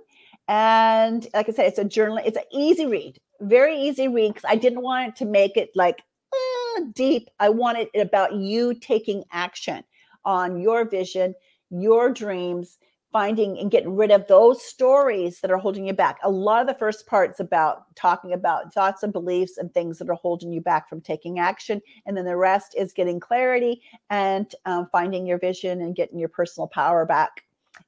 [0.48, 4.50] And like I said, it's a journal, it's an easy read very easy read because
[4.50, 6.02] I didn't want it to make it like
[6.34, 7.30] uh, deep.
[7.40, 9.84] I wanted it about you taking action
[10.26, 11.34] on your vision,
[11.70, 12.78] your dreams,
[13.12, 16.20] finding and getting rid of those stories that are holding you back.
[16.24, 20.10] A lot of the first part's about talking about thoughts and beliefs and things that
[20.10, 21.82] are holding you back from taking action.
[22.06, 26.30] And then the rest is getting clarity and um, finding your vision and getting your
[26.30, 27.44] personal power back.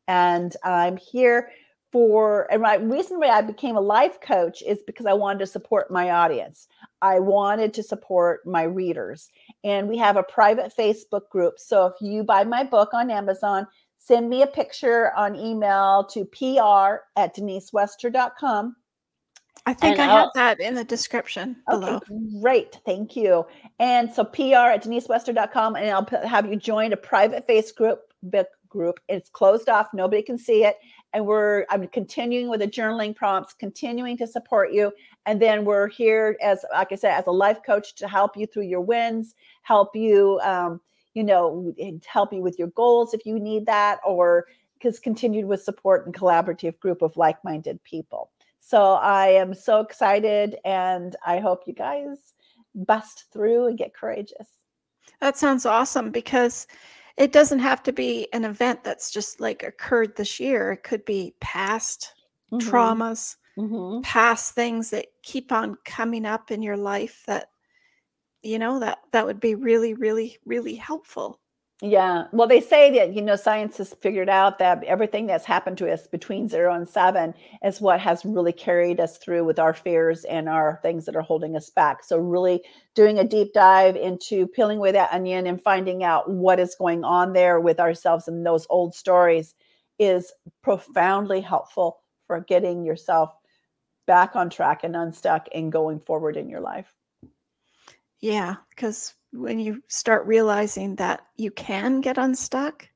[0.07, 1.51] And I'm here
[1.91, 5.47] for and my reason why I became a life coach is because I wanted to
[5.47, 6.67] support my audience.
[7.01, 9.29] I wanted to support my readers.
[9.63, 11.59] And we have a private Facebook group.
[11.59, 13.67] So if you buy my book on Amazon,
[13.97, 18.75] send me a picture on email to pr at denisewester.com.
[19.65, 21.97] I think and I have that in the description below.
[21.97, 22.79] Okay, great.
[22.85, 23.45] Thank you.
[23.79, 28.99] And so pr at denisewester.com and I'll have you join a private Facebook group group.
[29.07, 29.87] It's closed off.
[29.93, 30.77] Nobody can see it.
[31.13, 34.91] And we're I'm continuing with the journaling prompts, continuing to support you.
[35.25, 38.45] And then we're here as like I said, as a life coach to help you
[38.47, 40.79] through your wins, help you um,
[41.13, 41.73] you know,
[42.05, 46.15] help you with your goals if you need that, or because continued with support and
[46.15, 48.31] collaborative group of like-minded people.
[48.59, 52.33] So I am so excited and I hope you guys
[52.73, 54.47] bust through and get courageous.
[55.19, 56.67] That sounds awesome because
[57.17, 60.71] it doesn't have to be an event that's just like occurred this year.
[60.71, 62.13] It could be past
[62.51, 62.67] mm-hmm.
[62.67, 64.01] traumas, mm-hmm.
[64.01, 67.47] past things that keep on coming up in your life that
[68.43, 71.40] you know that that would be really really really helpful
[71.83, 72.25] yeah.
[72.31, 75.91] Well, they say that, you know, science has figured out that everything that's happened to
[75.91, 80.23] us between zero and seven is what has really carried us through with our fears
[80.25, 82.03] and our things that are holding us back.
[82.03, 82.61] So, really
[82.93, 87.03] doing a deep dive into peeling away that onion and finding out what is going
[87.03, 89.55] on there with ourselves and those old stories
[89.97, 93.33] is profoundly helpful for getting yourself
[94.05, 96.93] back on track and unstuck and going forward in your life.
[98.19, 98.57] Yeah.
[98.69, 102.87] Because when you start realizing that you can get unstuck,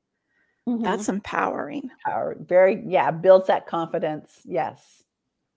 [0.68, 0.82] mm-hmm.
[0.82, 1.90] that's empowering.
[2.04, 4.40] Power, very, yeah, builds that confidence.
[4.44, 5.02] Yes.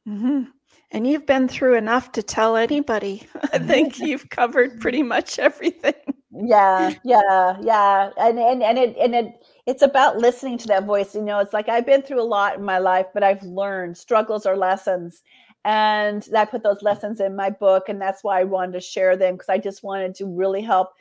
[0.08, 0.44] Mm-hmm.
[0.92, 3.28] And you've been through enough to tell anybody.
[3.54, 5.94] I think you've covered pretty much everything.
[6.32, 8.12] Yeah, yeah, yeah.
[8.18, 11.14] And and and it and it it's about listening to that voice.
[11.14, 13.98] You know, it's like I've been through a lot in my life, but I've learned
[13.98, 15.22] struggles are lessons
[15.70, 17.90] and I put those lessons in my book.
[17.90, 20.94] And that's why I wanted to share them because I just wanted to really help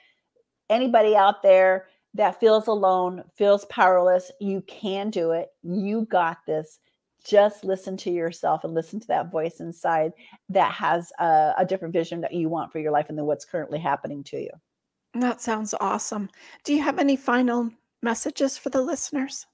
[0.68, 4.30] anybody out there that feels alone, feels powerless.
[4.40, 5.48] You can do it.
[5.62, 6.80] You got this.
[7.24, 10.12] Just listen to yourself and listen to that voice inside
[10.50, 13.46] that has a, a different vision that you want for your life and than what's
[13.46, 14.50] currently happening to you.
[15.14, 16.28] That sounds awesome.
[16.64, 17.70] Do you have any final
[18.02, 19.46] messages for the listeners?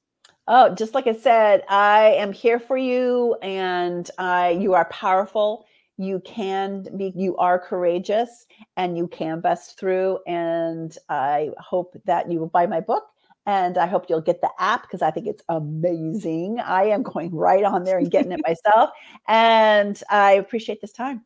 [0.47, 5.65] Oh, just like I said, I am here for you and I you are powerful.
[5.97, 12.31] You can be you are courageous and you can bust through and I hope that
[12.31, 13.05] you will buy my book
[13.47, 16.61] and I hope you'll get the app because I think it's amazing.
[16.61, 18.91] I am going right on there and getting it myself
[19.27, 21.25] and I appreciate this time.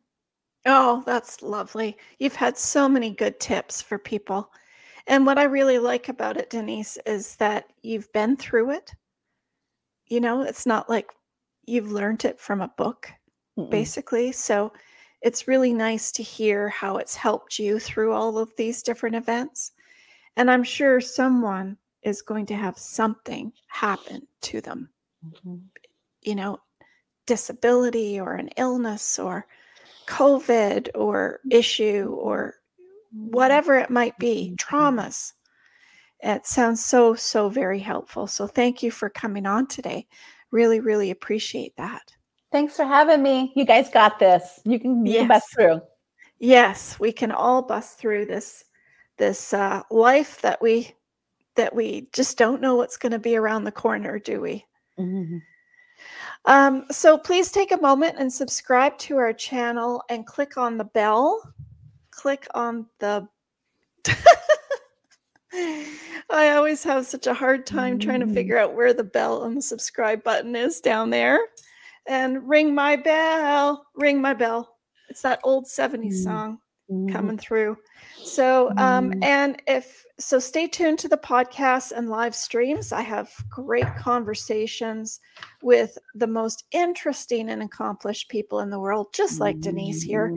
[0.65, 1.97] Oh, that's lovely.
[2.19, 4.49] You've had so many good tips for people.
[5.07, 8.93] And what I really like about it, Denise, is that you've been through it
[10.09, 11.11] you know, it's not like
[11.65, 13.11] you've learned it from a book,
[13.57, 13.69] Mm-mm.
[13.69, 14.31] basically.
[14.31, 14.73] So
[15.21, 19.71] it's really nice to hear how it's helped you through all of these different events.
[20.35, 24.89] And I'm sure someone is going to have something happen to them.
[25.25, 25.55] Mm-hmm.
[26.21, 26.59] You know,
[27.27, 29.45] disability or an illness or
[30.07, 32.55] COVID or issue or
[33.11, 34.75] whatever it might be, mm-hmm.
[34.75, 35.33] traumas.
[36.21, 38.27] It sounds so, so very helpful.
[38.27, 40.07] So thank you for coming on today.
[40.51, 42.13] Really, really appreciate that.
[42.51, 43.53] Thanks for having me.
[43.55, 44.59] You guys got this.
[44.65, 45.19] You can, you yes.
[45.21, 45.81] can bust through.
[46.39, 48.65] Yes, we can all bust through this
[49.17, 50.95] this uh, life that we
[51.55, 54.65] that we just don't know what's going to be around the corner, do we?
[54.97, 55.37] Mm-hmm.
[56.45, 60.85] Um, so please take a moment and subscribe to our channel and click on the
[60.85, 61.41] bell.
[62.11, 63.27] Click on the
[65.53, 68.33] I always have such a hard time trying to mm.
[68.33, 71.39] figure out where the bell and the subscribe button is down there.
[72.07, 74.77] And ring my bell, ring my bell.
[75.09, 76.23] It's that old 70s mm.
[76.23, 76.59] song
[76.91, 77.11] mm.
[77.11, 77.77] coming through.
[78.23, 82.91] So, um, and if so, stay tuned to the podcast and live streams.
[82.91, 85.19] I have great conversations
[85.61, 90.35] with the most interesting and accomplished people in the world, just like Denise here.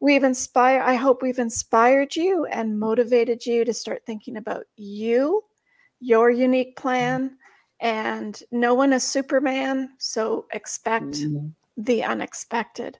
[0.00, 5.42] We've inspired, I hope we've inspired you and motivated you to start thinking about you,
[6.00, 7.36] your unique plan,
[7.80, 9.90] and no one is Superman.
[9.98, 11.48] So expect mm-hmm.
[11.76, 12.98] the unexpected.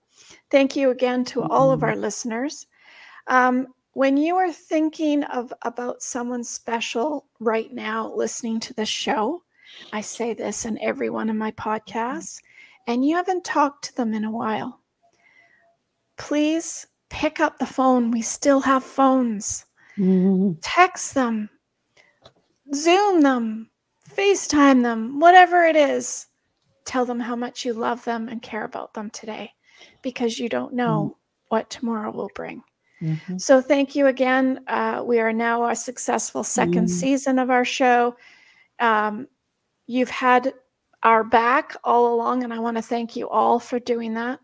[0.51, 1.53] Thank you again to mm-hmm.
[1.53, 2.67] all of our listeners.
[3.29, 9.43] Um, when you are thinking of about someone special right now listening to the show,
[9.93, 12.41] I say this in every one of my podcasts,
[12.87, 14.81] and you haven't talked to them in a while
[16.19, 18.11] please pick up the phone.
[18.11, 19.65] We still have phones.
[19.97, 20.53] Mm-hmm.
[20.61, 21.49] Text them,
[22.75, 23.71] Zoom them,
[24.09, 26.27] FaceTime them, whatever it is.
[26.85, 29.53] tell them how much you love them and care about them today
[30.03, 31.19] because you don't know mm.
[31.49, 32.63] what tomorrow will bring.
[33.03, 33.39] Mm-hmm.
[33.39, 34.61] So, thank you again.
[34.67, 36.91] Uh, we are now a successful second mm.
[36.91, 38.17] season of our show.
[38.81, 39.29] Um,
[39.87, 40.53] you've had
[41.03, 44.41] our back all along, and I want to thank you all for doing that.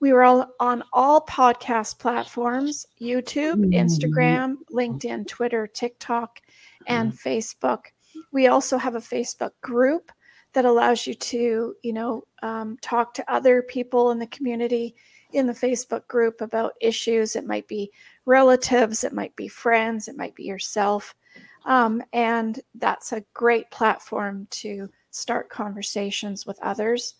[0.00, 3.72] We were all on all podcast platforms YouTube, mm-hmm.
[3.72, 6.40] Instagram, LinkedIn, Twitter, TikTok,
[6.86, 7.28] and mm-hmm.
[7.28, 7.86] Facebook.
[8.32, 10.12] We also have a Facebook group
[10.52, 14.94] that allows you to, you know, um, talk to other people in the community
[15.32, 17.36] in the Facebook group about issues.
[17.36, 17.90] It might be
[18.24, 21.14] relatives, it might be friends, it might be yourself.
[21.64, 27.16] Um, and that's a great platform to start conversations with others.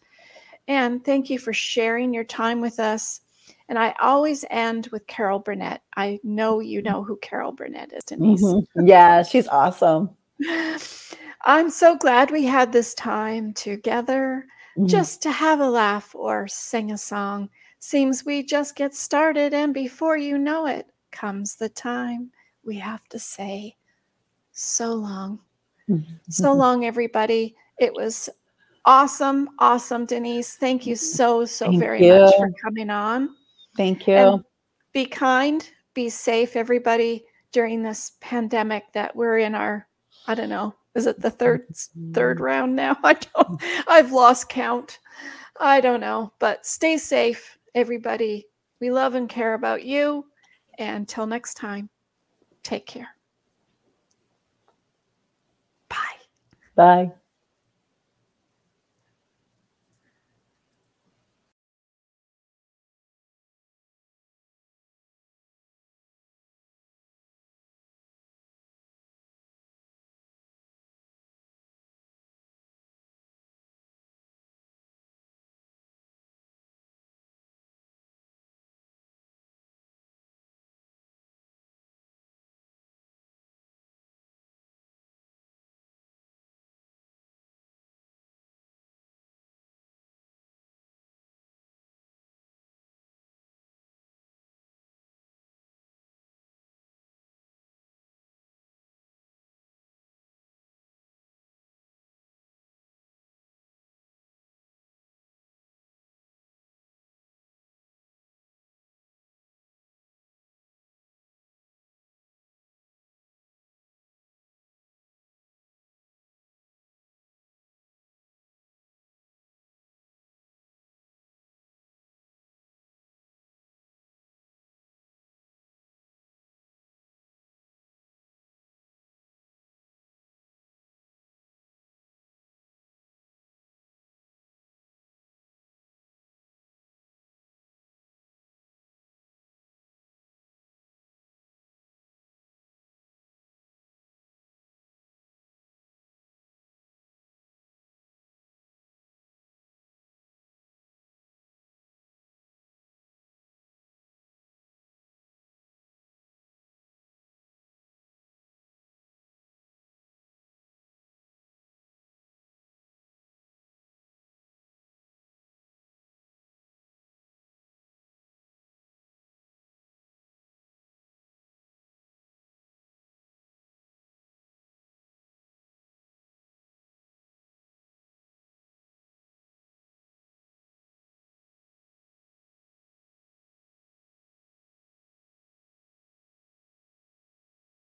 [0.68, 3.20] And thank you for sharing your time with us.
[3.68, 5.82] And I always end with Carol Burnett.
[5.96, 8.42] I know you know who Carol Burnett is, Denise.
[8.42, 8.86] Mm-hmm.
[8.86, 10.10] Yeah, she's awesome.
[11.44, 14.46] I'm so glad we had this time together
[14.76, 14.86] mm-hmm.
[14.86, 17.48] just to have a laugh or sing a song.
[17.78, 22.30] Seems we just get started, and before you know it, comes the time
[22.64, 23.76] we have to say
[24.52, 25.38] so long.
[25.88, 26.14] Mm-hmm.
[26.30, 27.54] So long, everybody.
[27.78, 28.28] It was
[28.86, 30.54] awesome, awesome, Denise.
[30.54, 32.14] Thank you so, so Thank very you.
[32.14, 33.34] much for coming on.
[33.76, 34.14] Thank you.
[34.14, 34.44] And
[34.94, 39.86] be kind, be safe, everybody, during this pandemic that we're in our,
[40.26, 41.66] I don't know, is it the third
[42.14, 42.44] third mm-hmm.
[42.44, 42.96] round now?
[43.04, 44.98] I don't I've lost count.
[45.60, 48.46] I don't know, but stay safe, everybody.
[48.80, 50.26] We love and care about you.
[50.78, 51.88] And until next time,
[52.62, 53.08] take care.
[55.88, 55.96] Bye.
[56.74, 57.12] Bye.